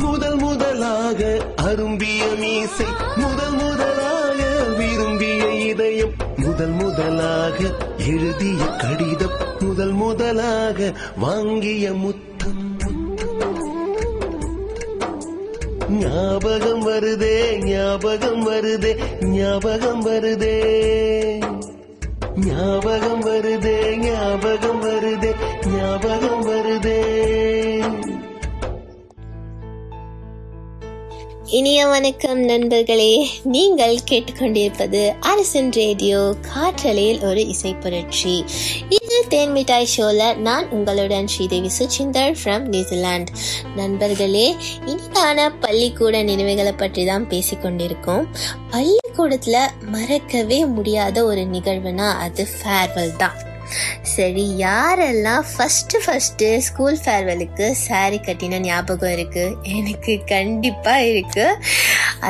முதல் 0.00 0.36
முதலாக 0.36 1.40
அரும்பிய 1.56 2.24
மீசை 2.38 2.86
முதல் 3.16 3.52
முதலாக 3.52 4.38
விரும்பிய 4.78 5.48
இதயம் 5.48 6.12
முதல் 6.36 6.68
முதலாக 6.68 7.56
எழுதிய 8.08 8.64
கடிதம் 8.64 9.36
முதல் 9.58 9.92
முதலாக 9.92 10.92
வாங்கிய 11.16 11.92
முத்தம். 11.92 12.28
ஞாபகம் 15.88 16.86
வருதே 16.86 17.64
ஞாபகம் 17.64 18.50
வருதே 18.50 19.24
ஞாபகம் 19.24 20.06
வருதே. 20.06 20.56
ஞாபகம் 22.36 23.24
வருதே 23.24 23.96
ஞாபகம் 23.96 24.82
வருதே 24.82 25.32
ஞாபகம் 25.76 26.48
வருதே. 26.48 27.00
இனிய 31.58 31.86
வணக்கம் 31.86 32.40
நண்பர்களே. 32.44 33.30
நீங்கள் 33.42 33.94
கேட்டுக்கொண்டிருப்பது 34.10 35.00
அரசன் 35.20 35.72
ரேடியோ 35.72 36.34
காற்றலையில் 36.48 37.22
ஒரு 37.22 37.46
இசை 37.46 37.74
புரட்சி. 37.74 38.44
இது 38.88 39.24
தேன் 39.28 39.50
மிட்டாய் 39.50 39.88
ஷோல 39.96 40.36
நான் 40.36 40.70
உங்களுடன் 40.70 41.26
ஸ்ரீதேவி 41.26 41.70
சுச்சிந்தர் 41.78 42.38
ஃப்ரம் 42.42 42.66
நியூசிலாந்து 42.74 43.32
நண்பர்களே 43.76 44.46
இனிதான 44.86 45.50
பள்ளிக்கூட 45.60 46.22
நினைவுகளை 46.22 46.72
பற்றி 46.72 47.04
தான் 47.04 47.28
பேசிக்கொண்டிருக்கோம் 47.28 48.26
பள்ளிக்கூடத்துல 48.70 49.66
மறக்கவே 49.80 50.66
முடியாத 50.66 51.24
ஒரு 51.24 51.40
நிகழ்வுனா 51.40 52.10
அது 52.26 52.46
ஃபேர்வெல் 52.56 53.16
தான். 53.16 53.49
சரி 54.14 54.44
யாரெல்லாம் 54.58 55.44
ஃபஸ்ட்டு 55.52 56.00
ஃபஸ்ட்டு 56.04 56.48
ஸ்கூல் 56.58 56.98
ஃபேர்வெலுக்கு 57.04 57.66
சாரி 57.86 58.20
கட்டின 58.26 58.60
ஞாபகம் 58.60 59.14
இருக்குது 59.16 59.56
எனக்கு 59.78 60.14
கண்டிப்பாக 60.32 61.08
இருக்குது 61.10 61.58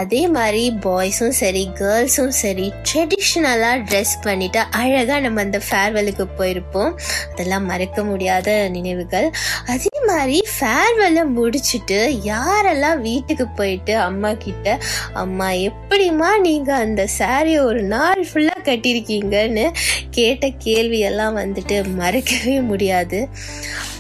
அதே 0.00 0.22
மாதிரி 0.29 0.64
பாய்ஸும் 0.85 1.37
சரி 1.42 1.62
கேர்ள்ஸும் 1.79 2.35
சரி 2.42 2.66
ட்ரெடிஷ்னலாக 2.88 3.85
ட்ரெஸ் 3.88 4.14
பண்ணிட்டு 4.22 4.61
அழகாக 4.81 5.20
நம்ம 5.20 5.40
அந்த 5.40 5.61
ஃபேர்வெலுக்கு 5.68 6.26
போயிருப்போம். 6.38 6.92
அதெல்லாம் 7.33 7.66
மறக்க 7.66 8.05
முடியாத 8.05 8.68
நினைவுகள். 8.68 9.29
அதே 9.66 9.89
மாதிரி 10.06 10.42
ஃபேர்வெல்லை 10.60 11.24
முடிச்சுட்டு 11.36 11.98
யாரெல்லாம் 12.24 13.00
வீட்டுக்கு 13.00 13.48
போயிட்டு 13.48 13.96
அம்மா 13.96 14.32
கிட்ட 14.32 14.78
அம்மா 15.12 15.50
எப்படிம்மா 15.50 16.40
நீங்கள் 16.40 16.74
அந்த 16.74 17.06
சாரியை 17.18 17.60
ஒரு 17.60 17.82
நாள் 17.82 18.26
ஃபுல்லாக 18.32 18.64
கட்டியிருக்கீங்கன்னு 18.64 19.70
கேட்ட 20.10 20.46
கேள்வியெல்லாம் 20.46 21.36
வந்துட்டு 21.36 21.94
மறக்கவே 21.94 22.60
முடியாது. 22.60 23.28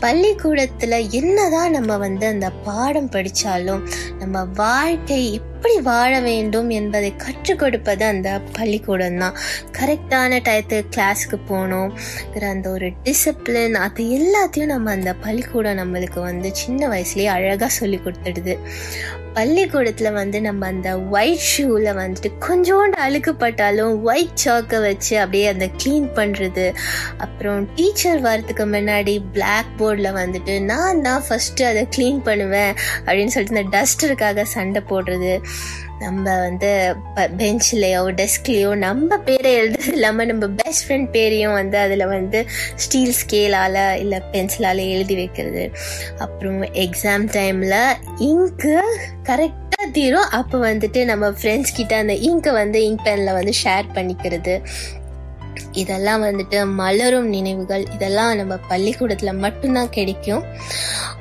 பள்ளிக்கூடத்தில் 0.00 1.10
என்னதான் 1.10 1.70
நம்ம 1.70 1.96
வந்து 1.96 2.26
அந்த 2.26 2.50
பாடம் 2.50 3.08
படித்தாலும் 3.08 3.88
நம்ம 4.18 4.44
வாழ்க்கை 4.44 5.40
எப்படி 5.62 5.80
வாழ 5.80 6.12
வேண்டும் 6.20 6.68
என்பதை 6.70 7.08
கற்றுக் 7.16 7.58
கொடுப்பது 7.58 8.04
அந்த 8.04 8.28
பள்ளிக்கூடம் 8.52 9.18
தான் 9.18 9.34
கரெக்டான 9.78 10.38
டயத்துக்கு 10.46 10.92
கிளாஸ்க்கு 10.94 11.38
போகணும் 11.46 11.90
அந்த 12.50 12.70
ஒரு 12.70 12.88
டிசிப்ளின் 13.04 13.76
அது 13.86 14.04
எல்லாத்தையும் 14.18 14.72
நம்ம 14.74 14.90
அந்த 14.90 15.12
பள்ளிக்கூடம் 15.14 15.78
நம்மளுக்கு 15.78 16.20
வந்து 16.20 16.50
சின்ன 16.54 16.88
வயசுலேயே 16.88 17.30
அழகாக 17.34 17.68
சொல்லி 17.68 17.98
கொடுத்துடுது. 18.04 18.54
பள்ளிக்கூடத்தில் 19.34 20.12
வந்து 20.12 20.40
நம்ம 20.40 20.66
அந்த 20.66 20.90
ஒயிட் 21.10 21.44
ஷூவில் 21.50 21.90
வந்துட்டு 21.94 22.30
கொஞ்சோண்டு 22.46 22.96
அழுக்குப்பட்டாலும் 22.98 23.94
ஒயிட் 24.02 24.36
சாக்கை 24.36 24.78
வச்சு 24.80 25.14
அப்படியே 25.18 25.46
அந்த 25.48 25.66
க்ளீன் 25.80 26.08
பண்ணுறது 26.14 26.66
அப்புறம் 27.18 27.68
டீச்சர் 27.74 28.20
வரதுக்கு 28.20 28.66
முன்னாடி 28.66 29.14
பிளாக் 29.32 29.70
போர்டில் 29.78 30.10
வந்துட்டு 30.12 30.56
நான் 30.62 31.02
தான் 31.02 31.24
ஃபஸ்ட்டு 31.28 31.64
அதை 31.64 31.84
க்ளீன் 31.96 32.20
பண்ணுவேன் 32.22 32.74
அப்படின்னு 33.06 33.26
சொல்லிட்டு 33.26 33.56
இந்த 33.56 33.66
டஸ்டருக்காக 33.76 34.42
சண்டை 34.56 34.82
போடுறது. 34.88 35.32
நம்ம 36.00 36.24
வந்து 36.40 36.70
பெஞ்ச்லேயோ 37.40 38.02
டெஸ்க்லேயோ 38.18 38.70
நம்ம 38.84 39.18
பேரை 39.28 39.52
எழுதுறது 39.60 39.92
இல்லாமல் 39.92 40.26
நம்ம 40.26 40.46
பெஸ்ட் 40.60 40.84
ஃப்ரெண்ட் 40.86 41.10
பேரையும் 41.10 41.52
வந்து 41.52 41.78
அதில் 41.78 42.06
வந்து 42.06 42.40
ஸ்டீல் 42.74 43.16
ஸ்கேலால் 43.22 43.80
இல்லை 43.96 44.20
பென்சிலால் 44.32 44.82
எழுதி 44.90 45.14
வைக்கிறது. 45.14 45.64
அப்புறம் 46.18 46.62
எக்ஸாம் 46.84 47.26
டைமில் 47.36 47.80
இங்கு 48.30 48.76
கரெக்டாக 49.22 49.58
தீரும். 49.92 50.30
அப்போ 50.30 50.56
வந்துட்டு 50.72 51.00
நம்ம 51.04 51.28
ஃப்ரெண்ட்ஸ் 51.30 51.76
கிட்ட 51.76 51.92
அந்த 51.96 52.14
இங்கை 52.28 52.52
வந்து 52.52 52.78
இங்க் 52.88 53.04
பெனில் 53.04 53.36
வந்து 53.38 53.52
ஷேர் 53.64 53.86
பண்ணிக்கிறது. 53.94 54.54
இதெல்லாம் 55.72 56.22
வந்துட்டு 56.22 56.66
மலரும் 56.66 57.28
நினைவுகள் 57.28 57.84
இதெல்லாம் 57.94 58.36
நம்ம 58.36 58.56
பள்ளிக்கூடத்தில் 58.68 59.32
மட்டும்தான் 59.32 59.90
கிடைக்கும். 59.90 60.44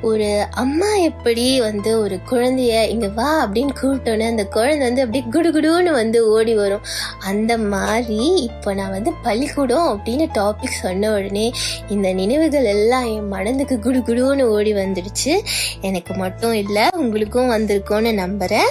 ஒரு 0.02 0.46
அம்மா 0.50 0.94
எப்படி 0.94 1.60
வந்து 1.60 2.00
ஒரு 2.00 2.18
குழந்தைய 2.30 2.88
இங்க 2.88 3.08
வா 3.08 3.48
அப்படின்னு 3.48 3.68
கூப்பிட்டோன்னே 3.82 4.26
அந்த 4.26 4.46
குழந்தை 4.46 4.92
வந்து 4.92 5.02
அப்படியே 5.02 5.24
குடுகுடுன்னு 5.30 5.90
வந்து 5.90 6.30
ஓடி 6.30 6.54
வரும். 6.54 6.84
அந்த 7.18 7.58
மாதிரி 7.58 8.34
இப்போ 8.34 8.74
நான் 8.74 8.90
வந்து 8.90 9.12
பள்ளிக்கூடம் 9.22 9.88
அப்படின்னு 9.88 10.28
டாபிக் 10.34 10.80
சொன்ன 10.82 11.12
உடனே 11.12 11.52
இந்த 11.88 12.12
நினைவுகள் 12.12 12.64
எல்லாம் 12.64 13.04
என் 13.04 13.28
மனதுக்கு 13.28 13.76
குடுகுடுன்னு 13.76 14.42
ஓடி 14.42 14.74
வந்துடுச்சு. 14.74 15.40
எனக்கு 15.80 16.14
மட்டும் 16.14 16.52
இல்லை 16.52 16.82
உங்களுக்கும் 16.92 17.50
வந்திருக்கோன்னு 17.50 18.12
நம்புறேன். 18.24 18.70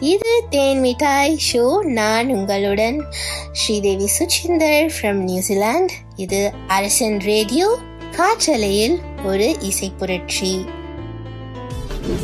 இது 0.00 0.44
தேன் 0.50 0.80
மிட்டாய் 0.80 1.40
ஷோ. 1.52 1.78
நான் 1.78 2.28
உங்களுடன் 2.28 3.04
ஸ்ரீதேவி 3.52 4.08
சுச்சிந்தர் 4.18 4.90
ஃப்ரம் 5.00 5.20
நியூசிலாந்து 5.28 5.94
இது 6.16 6.52
அரசன் 6.68 7.20
ரேடியோ 7.20 7.78
காற்றலையில் 8.16 8.98
ஒரு 9.24 9.56
இசை 9.60 9.92
புரட்சி. 9.98 10.64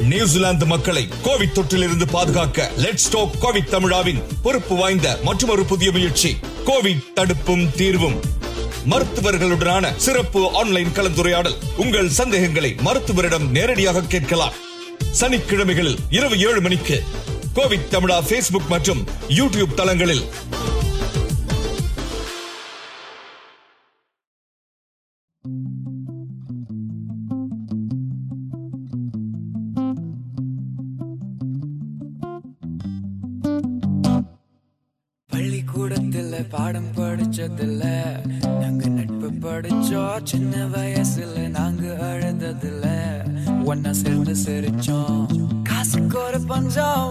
நியூசிலாந்து 0.01 0.67
மக்களை 0.67 1.09
கோவிட் 1.25 1.55
தொற்றிலிருந்து 1.55 2.03
பாதுகாக்க 2.11 2.71
லெட் 2.77 2.97
ஸ்டாப் 2.97 3.35
கோவிட் 3.41 3.71
தமிழாவின் 3.71 4.23
பொறுப்பு 4.43 4.77
வாய்ந்த 4.77 5.19
மற்றொரு 5.23 5.65
புதிய 5.65 5.93
முயற்சி 5.93 6.37
கோவிட் 6.67 7.13
தடுப்பும் 7.15 7.71
தீர்வும். 7.77 8.21
மருத்துவர்களுடனான 8.91 9.93
சிறப்பு 9.97 10.51
ஆன்லைன் 10.53 10.93
கலந்துரையாடல். 10.95 11.57
உங்கள் 11.77 12.09
சந்தேகங்களை 12.09 12.75
மருத்துவரிடம் 12.85 13.51
நேரடியாக 13.51 14.01
கேட்கலாம். 14.01 14.53
சனிக்கிழமைகளில் 15.21 15.97
இரவு 16.11 16.39
ஏழு 16.39 16.61
மணிக்கு 16.61 17.03
கோவிட் 17.55 17.89
தமிழா 17.91 18.19
பேஸ்புக் 18.29 18.69
மற்றும் 18.69 19.05
யூடியூப் 19.29 19.75
தளங்களில். 19.75 20.25
பாடம் 36.51 36.93
படிச்சதில்ல 36.97 37.86
ஒரு 46.79 47.06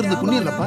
துணை 0.00 0.38
நட்பே 0.38 0.66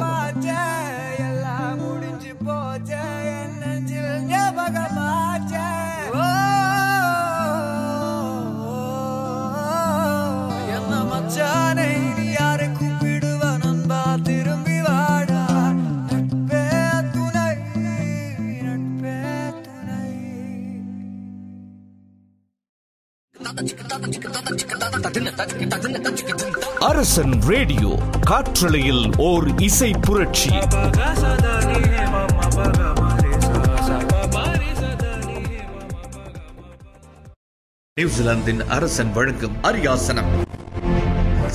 அரசன் 26.80 27.40
ரேடியோ 27.42 27.90
காற்றலையில் 28.26 29.16
ஓர் 29.16 29.54
இசை 29.58 29.92
புரட்சி. 30.00 30.50
நியூசிலாந்தின் 37.94 38.68
அரசன் 38.68 39.12
வழங்கும் 39.12 39.56
அரியாசனம். 39.62 40.42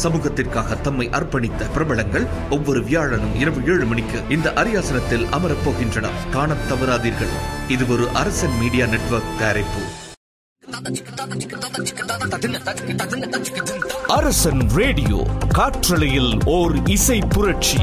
சமூகத்திற்காக 0.03 0.82
தம்மை 0.82 1.10
அர்ப்பணித்த 1.10 1.71
பிரபலங்கள் 1.71 2.27
ஒவ்வொரு 2.49 2.84
வியாழனும் 2.84 3.36
இரவு 3.36 3.62
ஏழு 3.63 3.86
மணிக்கு 3.86 4.21
இந்த 4.30 4.49
அரியாசனத்தில் 4.49 5.30
அமரப் 5.30 5.63
காண 5.63 6.10
காணத் 6.32 6.71
தவறாதீர்கள். 6.71 7.32
இது 7.67 7.88
ஒரு 7.88 8.10
அரசன் 8.13 8.58
மீடியா 8.58 8.86
நெட்வொர்க் 8.86 9.39
தயாரிப்பு. 9.39 9.82
அரசன் 14.08 14.70
ரேடியோ 14.70 15.17
காற்றலையில் 15.54 16.39
ஓர் 16.46 16.76
இசை 16.86 17.22
புரட்சி. 17.30 17.78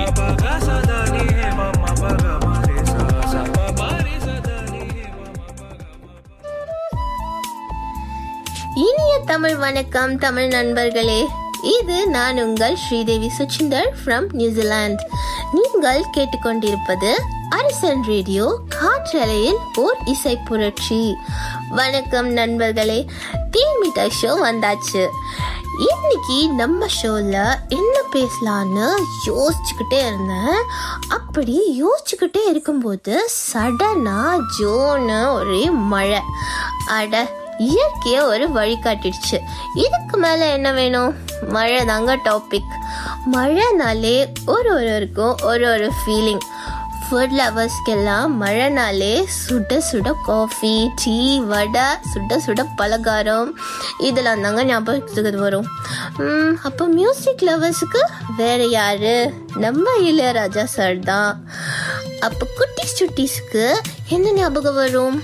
இனிய 8.75 9.21
தமிழ் 9.27 9.57
வணக்கம் 9.57 10.19
தமிழ் 10.19 10.49
நண்பர்களே. 10.49 11.27
இது 11.63 12.09
நான் 12.09 12.43
உங்கள் 12.43 12.77
ஸ்ரீதேவி 12.77 13.31
சுச்சிந்தர் 13.39 13.91
ஃப்ரம் 14.05 14.33
நியூசிலாந்து 14.33 15.07
நீங்கள் 15.53 16.05
கேட்டுக்கொண்டிருப்பது 16.17 17.13
அரசன் 17.49 18.03
ரேடியோ 18.03 18.59
காற்றலையில் 18.69 19.59
ஓர் 19.75 19.97
இசை 20.05 20.37
புரட்சி. 20.37 21.15
வணக்கம் 21.71 22.33
நண்பர்களே. 22.33 23.07
தீமிட்டா 23.53 24.09
ஷோ 24.23 24.33
வந்தாச்சு. 24.43 25.07
இன்னைக்கு 25.79 26.49
நம்ம 26.49 26.89
ஷோவில் 26.89 27.57
என்ன 27.69 28.03
பேசலான்னு 28.13 28.95
யோசிச்சுக்கிட்டே 29.27 30.07
இருந்தேன். 30.07 30.63
அப்படி 31.09 31.83
யோசிச்சுக்கிட்டே 31.85 32.49
இருக்கும்போது 32.49 33.29
சடனாக 33.53 34.41
ஜோன்னு 34.59 35.33
ஒரே 35.33 35.71
மழை. 35.71 36.21
அட 36.87 37.31
இயற்கையை 37.59 38.21
ஒரு 38.21 38.49
வழிகாட்டிடுச்சு 38.49 39.39
இதுக்கு 39.75 40.17
மேலே 40.17 40.53
என்ன 40.53 40.73
வேணும்? 40.73 41.15
மழை 41.49 41.85
தாங்க 41.85 42.17
டாபிக் 42.17 42.73
மழைனாலே 43.33 44.27
ஒரு 44.47 44.75
ஒருவருக்கும் 44.75 45.39
ஒரு 45.43 45.71
ஒரு 45.73 45.91
ஃபீலிங் 45.91 46.41
ஃபுட் 47.05 47.35
லவர்ஸ்க்கெல்லாம் 47.39 48.31
மழைனாலே 48.41 49.15
சுட 49.37 49.79
சுட 49.89 50.09
காஃபி 50.27 50.73
டீ 51.01 51.17
வடை 51.45 51.87
சுட 52.11 52.39
சுட 52.39 52.63
பலகாரம் 52.77 53.51
இதெல்லாம் 54.01 54.43
தாங்க 54.43 54.63
ஞாபகத்துக்கு 54.65 55.41
வரும் 55.41 55.69
அப்போ 56.65 56.87
மியூசிக் 56.95 57.45
லவர்ஸுக்கு 57.45 58.03
வேறு 58.37 58.67
யார் 58.71 59.13
நம்ம 59.57 59.85
இளையராஜா 60.05 60.65
சார் 60.75 60.99
தான் 61.05 61.33
அப்போ 62.21 62.47
குட்டிஸ் 62.59 62.97
சுட்டிஸ்க்கு 62.99 63.67
என்ன 64.11 64.33
ஞாபகம் 64.33 64.79
வரும் 64.79 65.19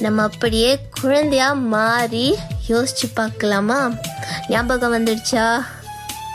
நம்ம 0.00 0.18
அப்படியே 0.22 0.70
குழந்தையா 0.98 1.48
மாறி 1.72 2.28
யோசிச்சு 2.68 3.08
பார்க்கலாமா 3.16 3.80
ஞாபகம் 4.48 4.94
வந்துடுச்சா 4.96 5.46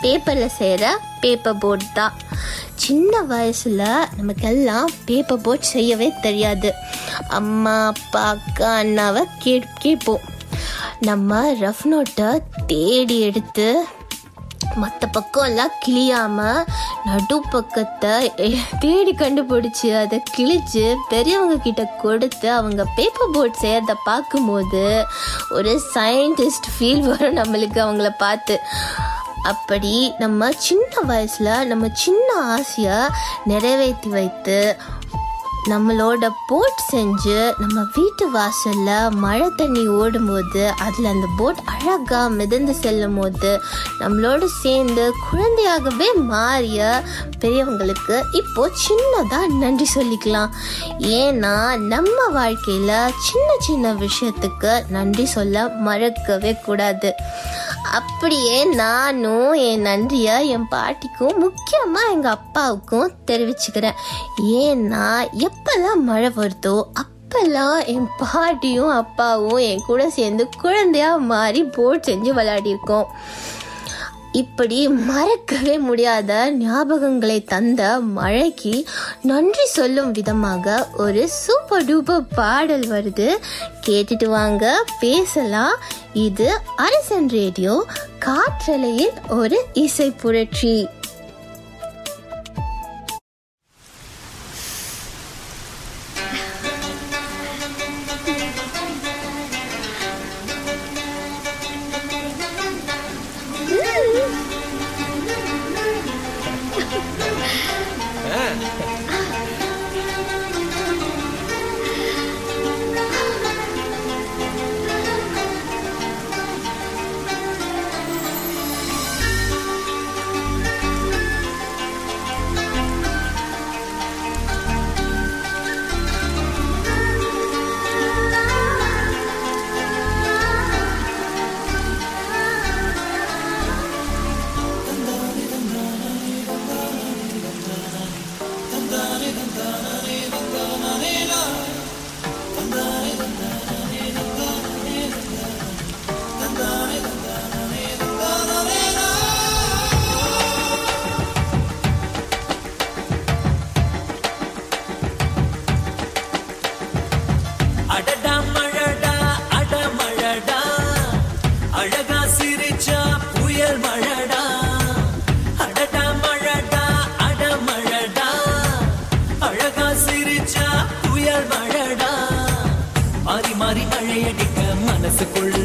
பேப்பரில் 0.02 0.56
செய்கிற 0.56 0.84
பேப்பர் 1.20 1.60
போர்ட் 1.60 1.90
தான் 1.94 2.16
சின்ன 2.84 3.20
வயசில் 3.30 3.82
நமக்கெல்லாம் 4.16 4.88
பேப்பர் 5.08 5.40
போர்ட் 5.40 5.72
செய்யவே 5.74 6.08
தெரியாது. 6.20 6.70
அம்மா 7.38 7.74
அப்பா 7.86 8.22
அக்கா 8.32 8.70
அண்ணாவை 8.80 9.22
கே 9.38 9.54
கேட்போம். 9.78 10.24
நம்ம 11.00 11.38
ரஃப் 11.60 11.84
நோட்டை 11.92 12.28
தேடி 12.66 13.16
எடுத்து 13.28 13.68
மற்ற 14.82 15.06
பக்கம் 15.06 15.44
எல்லாம் 15.44 16.40
நடு 17.04 17.36
பக்கத்தை 17.50 18.12
தேடி 18.80 19.12
கண்டுபிடிச்சி 19.12 19.88
அதை 20.02 20.18
கிழிச்சு 20.36 20.84
பெரியவங்க 21.08 21.56
கிட்ட 21.56 21.82
கொடுத்து 22.02 22.48
அவங்க 22.52 22.84
பேப்பர் 22.96 23.32
போர்ட் 23.32 23.60
செய்யறத 23.62 23.94
பார்க்கும்போது 24.04 24.84
ஒரு 25.50 25.72
சயின்டிஸ்ட் 25.94 26.70
ஃபீல் 26.74 27.04
வரும் 27.10 27.36
நம்மளுக்கு 27.36 27.80
அவங்கள 27.86 28.10
பார்த்து. 28.18 28.56
அப்படி 29.50 29.94
நம்ம 30.18 30.50
சின்ன 30.66 31.00
வயசில் 31.10 31.54
நம்ம 31.66 31.88
சின்ன 32.04 32.28
ஆசையை 32.56 32.98
நிறைவேற்றி 33.44 34.10
வைத்து 34.10 34.60
நம்மளோட 35.70 36.24
போட் 36.46 36.80
செஞ்சு 36.92 37.36
நம்ம 37.58 37.82
வீட்டு 37.94 38.24
வாசலில் 38.30 39.14
மழை 39.22 39.46
தண்ணி 39.56 39.86
ஓடும்போது 40.00 40.62
அதில் 40.86 41.08
அந்த 41.12 41.28
போட் 41.36 41.60
அழகாக 41.64 42.28
மிதந்து 42.28 42.74
செல்லும் 42.74 43.16
போது 43.18 43.52
நம்மளோட 44.00 44.44
சேர்ந்து 44.62 45.04
குழந்தையாகவே 45.26 46.08
மாறிய 46.32 47.02
பெரியவங்களுக்கு 47.40 48.16
இப்போ 48.40 48.64
சின்னதாக 48.84 49.48
நன்றி 49.62 49.86
சொல்லிக்கலாம். 49.94 50.52
ஏன்னா 51.18 51.54
நம்ம 51.92 52.18
வாழ்க்கையில் 52.38 53.14
சின்ன 53.28 53.48
சின்ன 53.58 53.94
விஷயத்துக்கு 54.04 54.72
நன்றி 54.88 55.26
சொல்ல 55.36 55.68
மறக்கவே 55.68 56.54
கூடாது. 56.66 57.12
அப்படியே 57.98 58.56
நானும் 58.82 59.52
என் 59.66 59.84
நன்றியை 59.86 60.36
என் 60.48 60.68
பாட்டிக்கும் 60.68 61.36
முக்கியமாக 61.38 62.12
எங்கள் 62.12 62.36
அப்பாவுக்கும் 62.36 63.12
தெரிவிச்சுக்கிறேன். 63.30 63.98
ஏன்னா 64.60 65.06
எப்பெல்லாம் 65.46 66.02
மழை 66.10 66.30
வருதோ 66.38 66.76
அப்பெல்லாம் 67.02 67.78
என் 67.94 68.08
பாட்டியும் 68.20 68.94
அப்பாவும் 69.00 69.62
என் 69.70 69.86
கூட 69.86 70.02
சேர்ந்து 70.18 70.44
குழந்தையா 70.60 71.10
மாறி 71.32 71.62
போட் 71.76 72.06
செஞ்சு 72.08 72.32
விளையாடியிருக்கோம். 72.38 73.10
இப்படி 74.34 74.78
மறக்கவே 74.88 75.78
முடியாத 75.78 76.30
ஞாபகங்களை 76.58 77.44
தந்த 77.44 77.82
மழைக்கு 78.00 78.72
நன்றி 79.22 79.66
சொல்லும் 79.66 80.10
விதமாக 80.10 80.88
ஒரு 80.96 81.28
சூப்பர் 81.28 81.84
டூப்பர் 81.84 82.26
பாடல் 82.34 82.86
வருது. 82.88 83.28
கேட்டுட்டு 83.86 84.28
வாங்க 84.28 84.84
பேசலாம். 85.00 85.76
இது 86.12 86.48
அரசன் 86.76 87.28
ரேடியோ 87.28 87.84
காற்றலையின் 88.18 89.18
ஒரு 89.28 89.64
இசை 89.72 90.10
புரட்சி. 90.10 90.88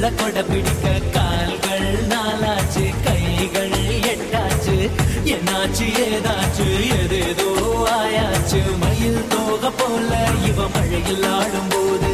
மனசுக்குள்ள 0.01 0.19
கொடை 0.19 0.41
பிடிக்க 0.49 0.85
கால்கள் 1.15 1.87
நாளாச்சு 2.11 2.83
கைகள் 3.05 3.73
எட்டாச்சு. 4.11 4.75
என்னாச்சு 5.33 5.87
ஏதாச்சு 6.05 6.67
எதேதோ 6.99 7.49
ஆயாச்சு. 7.95 8.61
மயில் 8.81 9.21
தோக 9.33 9.63
போல 9.79 10.11
இவ 10.49 10.67
மழையில் 10.75 11.25
ஆடும் 11.35 11.69
போது 11.73 12.11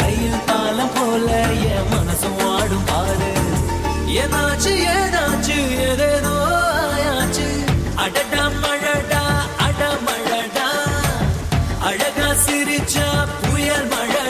ரயில் 0.00 0.40
பாலம் 0.48 0.92
போல 0.96 1.28
என் 1.72 1.88
மனசும் 1.94 2.42
ஆடும் 2.52 2.86
பாரு 2.90 3.32
என்னாச்சு 4.20 4.74
ஏதாச்சு 4.96 5.56
எதேதோ 5.88 6.36
ஆயாச்சு. 6.88 7.48
அடடா 8.04 8.44
மழடா 8.62 9.24
அட 9.66 9.82
மழடா 10.06 10.68
அழகா 11.88 12.28
சிரிச்சா 12.44 13.08
புயல் 13.42 13.88
மழை. 13.94 14.21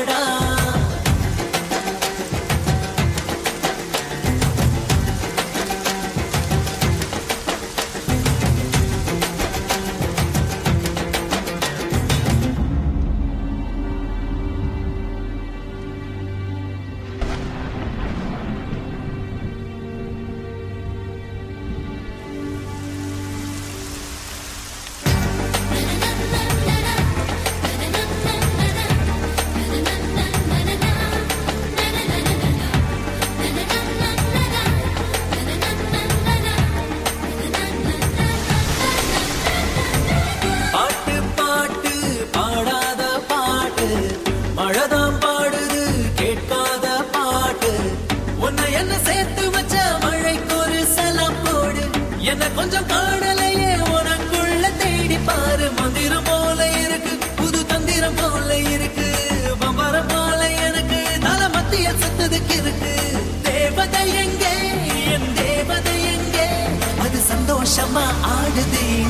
சந்தோஷமா 67.73 68.07
ஆடுதே. 68.33 69.02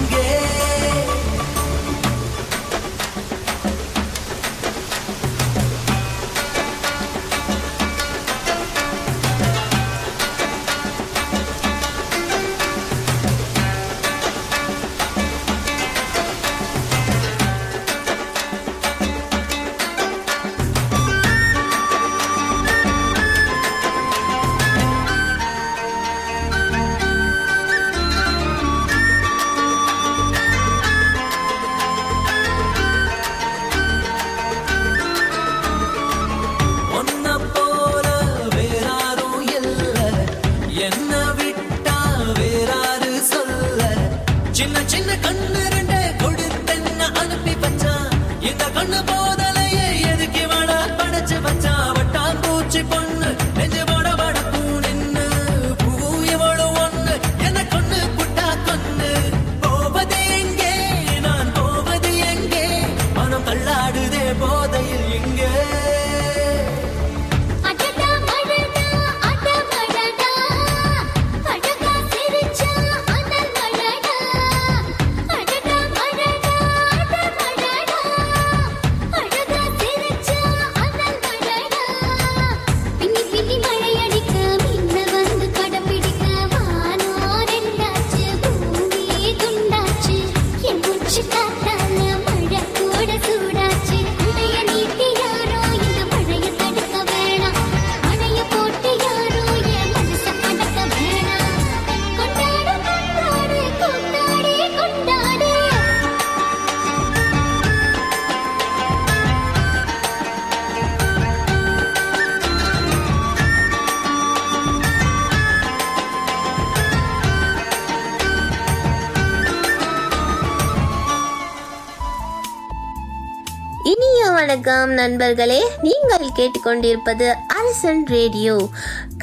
நண்பர்களே 125.02 125.60
நீங்கள் 125.84 126.34
கேட்டுக்கொண்டிருப்பது 126.38 127.26
அரசன் 127.58 128.02
ரேடியோ 128.06 128.54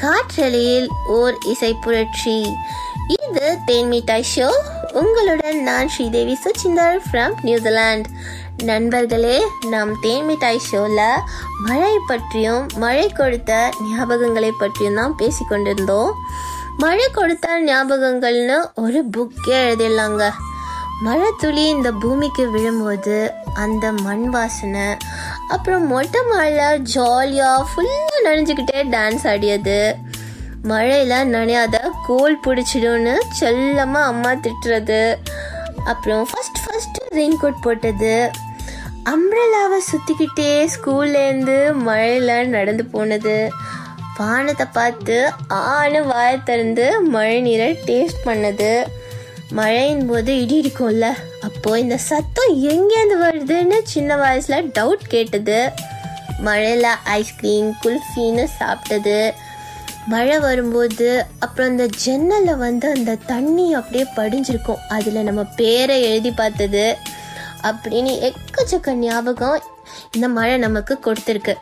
காற்றலையில் 0.02 0.88
ஓர் 1.18 1.36
இசை 1.54 1.72
புரட்சி. 1.84 2.38
இது 3.18 3.46
தேன்மிட்டாய் 3.68 4.28
ஷோ. 4.34 4.48
உங்களுடன் 5.02 5.60
நான் 5.68 5.92
ஸ்ரீதேவி 5.94 6.36
சுச்சிந்தர் 6.44 7.00
ஃப்ரம் 7.06 7.36
நியூசிலாந்து 7.42 8.10
நண்பர்களே 8.70 9.38
நாம் 9.74 9.92
தேன்மிட்டாய் 10.04 10.66
ஷோவில் 10.68 11.24
மழை 11.66 11.94
பற்றியும் 12.08 12.66
மழை 12.84 13.08
கொடுத்த 13.12 13.54
ஞாபகங்களை 13.90 14.52
பற்றியும் 14.62 15.00
தான் 15.02 15.18
பேசிக்கொண்டிருந்தோம். 15.22 16.12
மழை 16.78 17.08
கொடுத்த 17.12 17.56
ஞாபகங்கள்னு 17.70 18.60
ஒரு 18.84 19.02
புக்கே 19.18 19.58
எழுதிடலாங்க 19.64 20.26
மழை 21.02 21.28
துளி 21.42 21.64
இந்த 21.70 21.90
பூமிக்கு 22.02 22.44
விழும்போது 22.54 23.18
அந்த 23.64 23.86
மண் 24.06 24.26
வாசனை 24.30 24.88
அப்புறம் 25.54 25.86
மொட்டை 25.88 26.22
மழை 26.32 26.68
ஜாலியாக 26.94 27.68
ஃபுல்லாக 27.70 28.24
நனைஞ்சுக்கிட்டே 28.26 28.80
டான்ஸ் 28.96 29.26
ஆடியது. 29.32 29.80
மழையில் 30.64 31.32
நனையாத 31.34 31.78
கோல் 32.08 32.38
பிடிச்சிடும்னு 32.46 33.16
செல்லமாக 33.40 34.12
அம்மா 34.12 34.32
திட்டுறது. 34.46 35.02
அப்புறம் 35.86 36.24
ஃபஸ்ட் 36.32 36.62
ஃபஸ்ட்டு 36.64 37.18
ரெயின் 37.18 37.38
கோட் 37.42 37.62
போட்டது 37.62 38.16
அம்ரலாவை 39.12 39.80
சுற்றிக்கிட்டே 39.90 40.50
ஸ்கூல்லேருந்து 40.74 41.58
மழையில் 41.88 42.50
நடந்து 42.50 42.86
போனது. 42.86 43.38
வானத்தை 44.18 44.66
பார்த்து 44.74 45.18
ஆணு 45.48 46.00
வாய 46.04 46.32
திறந்து 46.44 46.86
மழை 47.16 47.38
நீரை 47.42 47.70
டேஸ்ட் 47.86 48.26
பண்ணது. 48.26 48.72
மழையின் 49.52 50.08
போது 50.08 50.42
இடி 50.42 50.62
இடிக்கும்ல 50.62 51.14
அப்போ 51.42 51.80
இந்த 51.80 51.98
சத்தம் 51.98 52.64
எங்கேருந்து 52.64 53.16
வருதுன்னு 53.22 53.74
சின்ன 53.84 54.16
வயசுல 54.16 54.72
டவுட் 54.80 55.08
கேட்டது. 55.08 55.72
மழையில் 56.40 56.86
ஐஸ்கிரீம் 57.04 57.76
குல்ஃபின்னு 57.84 58.48
சாப்பிட்டது. 58.60 59.32
மழை 60.08 60.40
வரும்போது 60.40 61.26
அப்புறம் 61.40 61.70
அந்த 61.70 61.86
ஜன்னலில் 61.86 62.58
வந்து 62.58 62.94
அந்த 62.96 63.16
தண்ணி 63.16 63.74
அப்படியே 63.74 64.06
படிஞ்சிருக்கும். 64.16 64.78
அதில் 64.90 65.24
நம்ம 65.24 65.44
பேரை 65.44 66.02
எழுதி 66.02 66.32
பார்த்தது. 66.32 66.98
அப்படின்னு 67.64 68.34
எக்கச்சக்க 68.34 68.92
ஞாபகம் 68.92 69.62
இந்த 70.12 70.28
மழை 70.28 70.58
நமக்கு 70.58 71.00
கொடுத்துருக்கு. 71.06 71.56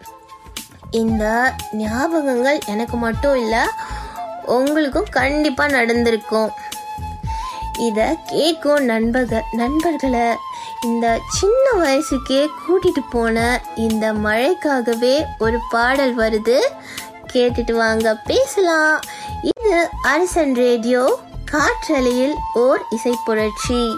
இந்த 0.91 1.53
ஞாபகங்கள் 1.77 2.59
எனக்கு 2.67 2.97
மட்டும் 2.97 3.35
இல்லை 3.35 3.59
உங்களுக்கும் 4.45 5.05
கண்டிப்பாக 5.09 5.71
நடந்திருக்கும். 5.71 6.51
இதை 7.78 8.17
கேட்கும் 8.25 8.86
நண்பர்கள் 8.86 9.43
நண்பர்களை 9.51 10.36
இந்த 10.82 11.19
சின்ன 11.30 11.69
வயசுக்கே 11.73 12.47
கூட்டிட்டு 12.67 13.03
போன 13.09 13.61
இந்த 13.75 14.13
மழைக்காகவே 14.13 15.23
ஒரு 15.39 15.59
பாடல் 15.69 16.17
வருது. 16.17 16.59
கேட்டுட்டு 17.34 17.71
வாங்க 17.71 18.15
பேசலாம். 18.15 19.01
இது 19.41 19.89
அரசன் 20.01 20.53
ரேடியோ 20.53 21.19
காற்றலையில் 21.45 22.34
ஓர் 22.53 22.82
இசை 22.89 23.15
புரட்சி. 23.25 23.95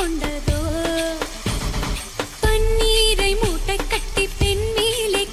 கொண்டதோ? 0.00 0.60
பன்னீரை 2.42 3.36
மூட்டை 3.42 3.76
கட்டி 3.76 4.28
பெண் 4.38 4.68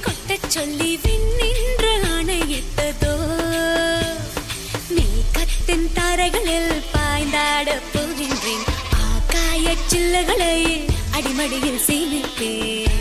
கொட்டச் 0.06 0.50
சொல்லி 0.50 1.00
விண்ணின்று 1.04 1.92
ஆணையிட்டதோ? 2.16 3.14
மேகத்தின் 4.96 5.88
தாரைகளில் 5.96 6.84
பாய்ந்தாட 6.94 7.70
போகின்றேன். 7.94 8.66
ஆகாய 9.06 9.76
சில்லுகளை 9.90 10.58
அடிமடியில் 11.12 11.82
சேமிப்பேன். 11.88 12.96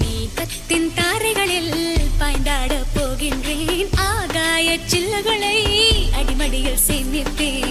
மேகத்தின் 0.00 0.88
தாரைகளில் 0.94 1.74
பாய்ந்தாட 2.20 2.72
போகின்றேன். 2.96 3.88
ஆகாய 3.96 4.78
சில்லுகளை 4.90 5.56
அடிமடியில் 6.12 6.78
சேமிப்பேன். 6.86 7.63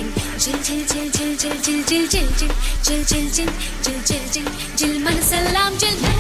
jil 0.64 0.86
jil 0.88 1.11
jil 1.11 1.36
jil 1.38 1.57
jil 1.66 1.84
jil 1.88 2.07
jil 2.07 2.28
jil 2.38 2.51
jil 2.84 3.03
jil 3.09 3.28
jil 3.36 3.49
jil 3.84 3.99
jil 4.07 4.45
jil 4.78 4.99
jil 5.01 5.01
jil 5.80 6.12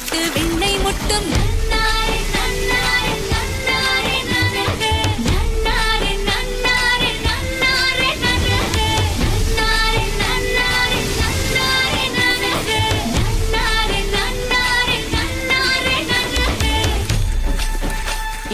விட்டு 0.00 0.18
நன்னாரே 0.30 0.76
முட்டும் 0.84 1.34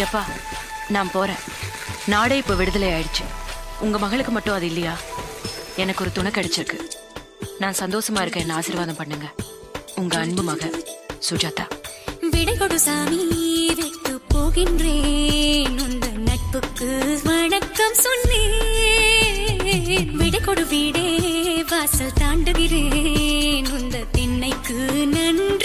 எப்பா 0.05 0.22
நான் 0.88 1.11
போறேன். 1.11 1.36
நாடே 2.07 2.36
இப்போ 2.36 2.55
விடுதலை 2.55 2.88
ஆயிடுச்சு. 2.93 3.24
உங்க 3.80 3.99
மகளுக்கு 3.99 4.32
மட்டும் 4.32 4.55
அது 4.55 4.66
இல்லையா? 4.66 4.97
எனக்கு 5.76 6.03
ஒரு 6.05 6.12
துணை 6.12 6.30
கிடைச்சிருக்கு. 6.30 6.78
நான் 7.59 7.78
சந்தோஷமா 7.78 8.20
இருக்க 8.20 8.40
என்ன 8.40 8.55
ஆசீர்வாதம் 8.55 8.97
பண்ணுங்க. 8.97 9.28
உங்க 9.97 10.18
அன்பு 10.18 10.43
மகள் 10.43 10.91
சுஜாதா. 11.31 11.68
விடை 12.31 12.57
கொடு 12.57 12.79
சாமி 12.79 13.75
வைத்து 13.75 14.20
போகின்றேன். 14.35 15.83
உந்த 15.83 16.07
நட்புக்கு 16.07 17.20
வணக்கம் 17.25 17.95
சொன்னேன். 17.95 20.16
விடை 20.16 20.41
கொடு 20.41 20.66
வீடே 20.66 21.18
வாசல் 21.68 22.11
தாண்டுகிறேன். 22.20 23.73
உந்த 23.73 23.99
திண்ணைக்கு 24.12 25.07
நன்றி 25.07 25.61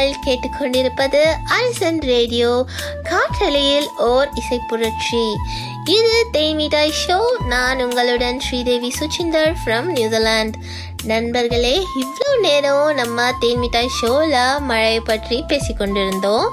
நீங்கள் 0.00 0.24
கேட்டுக்கொண்டிருப்பது 0.26 1.18
அரசன் 1.54 1.98
ரேடியோ 2.10 2.50
காற்றலையில் 3.08 3.88
ஓர் 4.06 4.28
இசைப்புரட்சி. 4.40 5.24
இது 5.94 6.14
தேய்மிடாய் 6.32 6.92
ஷோ. 7.00 7.18
நான் 7.52 7.80
உங்களுடன் 7.84 8.38
ஸ்ரீதேவி 8.40 8.90
சுச்சிந்தர் 8.98 9.52
ஃப்ரம் 9.60 9.88
நியூசிலாந்து 9.96 10.58
நண்பர்களே 11.10 11.74
இவ்வளோ 12.02 12.30
நேரம் 12.46 12.88
நம்ம 12.94 13.26
தேன்மிட்டாய் 13.42 13.96
ஷோவில் 13.98 14.38
மழையை 14.68 15.00
பற்றி 15.00 15.38
பேசிக்கொண்டிருந்தோம். 15.52 16.48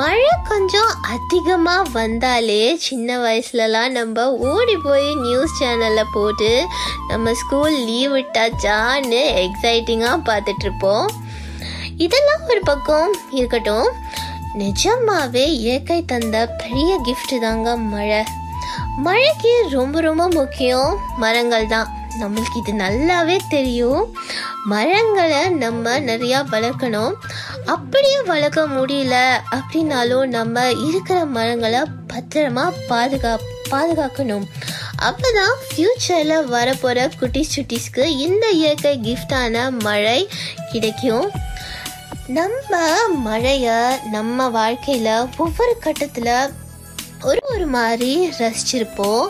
மழை 0.00 0.30
கொஞ்சம் 0.48 0.92
அதிகமாக 1.14 1.90
வந்தாலே 1.92 2.62
சின்ன 2.86 3.18
வயசுலலாம் 3.18 3.94
நம்ம 3.98 4.26
ஓடி 4.52 4.76
போய் 4.76 5.08
நியூஸ் 5.14 5.56
சேனலில் 5.60 6.12
போட்டு 6.12 6.50
நம்ம 7.08 7.34
ஸ்கூல் 7.42 7.76
லீவ் 7.90 8.16
விட்டாச்சான்னு 8.16 9.22
எக்ஸைட்டிங்காக 9.44 10.18
பார்த்துட்ருப்போம் 10.30 11.08
இதெல்லாம் 11.96 12.44
ஒரு 12.48 12.60
பக்கம் 12.60 13.16
இருக்கட்டும். 13.30 13.88
நிஜமாவே 14.58 15.44
இயற்கை 15.46 16.04
தந்த 16.04 16.46
பெரிய 16.46 17.00
கிஃப்ட் 17.04 17.40
தாங்க 17.40 17.76
மழை. 17.76 18.24
மழைக்கு 18.96 19.66
ரொம்ப 19.70 20.00
ரொம்ப 20.00 20.28
முக்கியம் 20.28 20.98
மரங்கள் 21.16 21.66
தான். 21.66 21.88
நம்மளுக்கு 22.20 22.56
இது 22.56 22.72
நல்லாவே 22.72 23.38
தெரியும். 23.48 24.16
மரங்களை 24.64 25.48
நம்ம 25.48 26.00
நிறையா 26.00 26.44
வளர்க்கணும். 26.52 27.12
அப்படியே 27.66 28.22
வளர்க்க 28.22 28.66
முடியல 28.66 29.16
அப்படின்னாலும் 29.50 30.26
நம்ம 30.26 30.70
இருக்கிற 30.70 31.24
மரங்களை 31.24 31.80
பத்திரமா 32.12 32.72
பாதுகா 32.88 33.38
பாதுகாக்கணும். 33.70 34.44
அப்பதான் 35.02 35.54
ஃப்யூச்சரில் 35.66 36.44
வரப்போகிற 36.52 37.10
குட்டி 37.18 37.46
சுட்டிஸ்க்கு 37.56 38.04
இந்த 38.04 38.48
இயற்கை 38.48 39.00
கிஃப்டான 39.02 39.78
மழை 39.78 40.28
கிடைக்கும். 40.72 41.30
நம்ம 42.26 43.08
மழையை 43.08 43.98
நம்ம 44.10 44.48
வாழ்க்கையில் 44.48 45.26
ஒவ்வொரு 45.36 45.76
கட்டத்தில் 45.80 46.50
ஒரு 47.24 47.38
ஒரு 47.42 47.66
மாதிரி 47.66 48.28
ரசிச்சிருப்போம். 48.38 49.28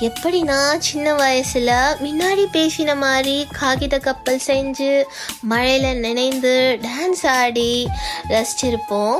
எப்படின்னா 0.00 0.76
சின்ன 0.78 1.14
வயசில் 1.14 1.70
முன்னாடி 2.04 2.44
பேசின 2.52 2.96
மாதிரி 2.96 3.46
காகித 3.60 3.98
கப்பல் 3.98 4.40
செஞ்சு 4.46 5.02
மழையில் 5.40 5.98
நினைந்து 5.98 6.78
டான்ஸ் 6.82 7.26
ஆடி 7.26 7.88
ரசிச்சிருப்போம். 8.28 9.16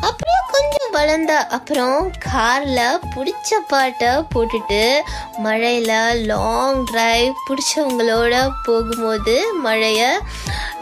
அப்புறம் 0.00 0.44
கொஞ்சம் 0.52 0.90
வளர்ந்த 0.92 1.46
அப்புறம் 1.46 2.10
காரில் 2.32 3.00
பிடிச்ச 3.14 3.58
பாட்டை 3.68 4.08
போட்டுட்டு 4.08 4.98
மழையில் 5.38 6.26
லாங் 6.26 6.84
ட்ரைவ் 6.92 7.32
பிடிச்சவங்களோட 7.48 8.48
போகும்போது 8.64 9.54
மழையை 9.54 10.10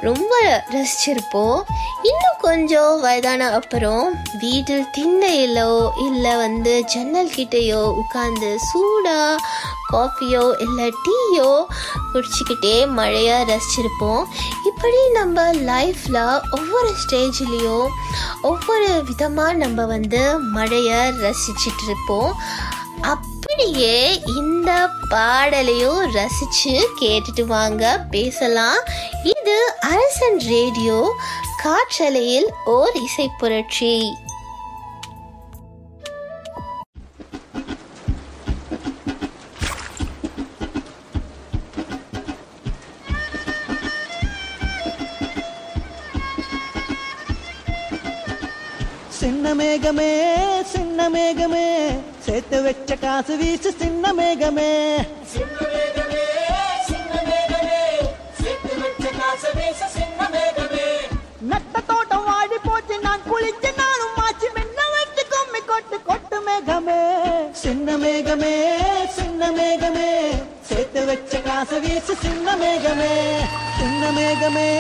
ரொம்ப 0.01 0.65
ரசிச்சிருப்போம். 0.71 1.61
இன்னும் 2.03 2.41
கொஞ்சம் 2.41 3.01
வயதான 3.01 3.51
அப்புறம் 3.51 4.15
வீட்டில் 4.39 4.91
திண்ணையிலோ 4.97 5.91
இல்லை 6.07 6.35
வந்து 6.35 6.85
ஜன்னல் 6.85 7.33
கிட்டேயோ 7.37 7.83
உட்காந்து 8.03 8.57
சூடாக 8.71 9.34
காஃபியோ 9.93 10.45
இல்லை 10.59 10.95
டீயோ 11.05 11.51
குடிச்சிக்கிட்டே 12.13 12.77
மழையை 12.99 13.37
ரசிச்சிருப்போம். 13.51 14.25
இப்படி 14.65 15.01
நம்ம 15.13 15.53
லைஃப்பில் 15.53 16.41
ஒவ்வொரு 16.51 16.91
ஸ்டேஜ்லேயும் 17.03 17.89
ஒவ்வொரு 18.43 19.03
விதமாக 19.05 19.53
நம்ம 19.53 19.85
வந்து 19.85 20.39
மழையை 20.39 21.01
ரசிச்சிட்டு 21.25 21.85
இருப்போம் 21.85 22.33
அப்படியே 23.13 23.97
இந்த 24.37 24.71
பாடலையும் 25.09 26.01
ரசிச்சு 26.15 26.75
கேட்டுட்டு 27.01 27.43
வாங்க 27.47 28.07
பேசலாம். 28.11 28.81
இது 29.35 29.57
அரசன் 29.81 30.39
ரேடியோ 30.49 30.99
காற்றலையில் 31.63 32.49
ஓர் 32.65 32.95
இசை 33.03 33.31
புரட்சி. 33.39 34.15
மேகமே 49.87 50.13
சின்ன 50.71 51.07
மேகமே 51.15 51.65
சேர்த்து 52.27 52.59
வச்ச 52.65 52.95
காசு 52.97 53.35
வீசு 53.37 53.71
சின்ன 53.81 54.13
மேகமே 54.13 54.69
நட்ட 61.51 61.83
தோட்டம் 61.91 62.25
வாடி 62.29 62.59
போச்சு 62.67 62.97
நான் 63.05 63.27
குளிச்சு 63.29 63.73
நானும் 63.81 64.17
மாச்சு 64.21 64.49
மென்ன 64.57 64.87
வச்சு 64.95 65.25
கும்மி 65.33 65.61
கொட்டு 65.67 65.99
கொட்டு 66.09 66.41
மேகமே 66.49 67.01
சின்ன 67.63 67.99
மேகமே 67.99 68.55
சின்ன 69.19 69.51
மேகமே 69.59 70.11
சேர்த்து 70.71 71.03
வச்ச 71.11 71.43
காசு 71.49 71.81
வீசு 71.85 72.17
சின்ன 72.25 72.57
மேகமே 72.63 73.13
சின்ன 73.79 74.05
மேகமே 74.19 74.71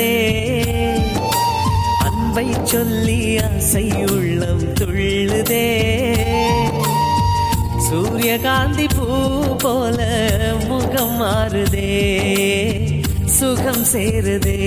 வந்ததே 0.00 0.98
அன்பை 1.98 2.46
சொல்லி 2.62 3.38
ஆசை 3.38 3.90
உள்ளம் 4.12 4.74
துள்ளுதே. 4.74 5.68
சூரியகாந்தி 7.78 8.86
பூ 8.96 9.06
போல 9.58 10.06
முகம் 10.68 11.20
மாறுதே. 11.20 11.92
சுகம் 13.24 13.84
சேருதே. 13.92 14.60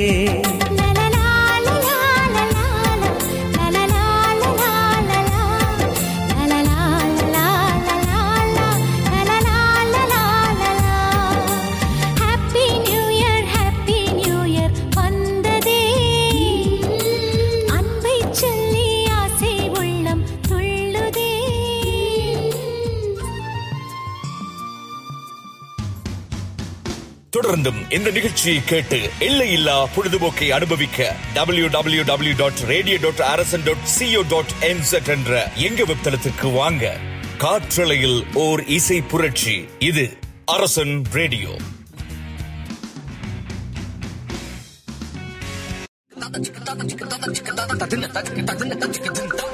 இந்த 27.94 28.12
நிகழ்ச்சியை 28.12 28.64
கேட்டு 28.66 29.10
எல்லையில்லா 29.20 29.88
பொழுதுபோக்கை 29.96 30.50
அனுபவிக்க 30.50 31.16
W 31.34 31.68
W 31.68 32.04
W 32.04 32.34
dot 32.38 32.60
radio 32.66 32.98
dot 33.02 33.22
Arasan 33.22 33.64
dot 33.64 33.86
CO 34.00 34.22
dot 34.28 34.54
NZ 34.62 35.08
என்ற 35.08 35.52
எங்க 35.56 35.84
வெப்தளத்துக்கு 35.84 36.54
வாங்க. 36.54 36.98
காற்றலையில் 37.38 38.26
ஓர் 38.34 38.66
இசை 38.68 39.02
புரட்சி. 39.02 39.66
இது 39.80 40.18
அரசன் 40.46 41.04
ரேடியோ. 41.12 41.58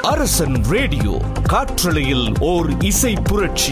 அரசன் 0.01 0.63
ரேடியோ 0.63 1.21
காற்றலையில் 1.43 2.27
ஓர் 2.39 2.83
இசை 2.83 3.13
புரட்சி. 3.23 3.71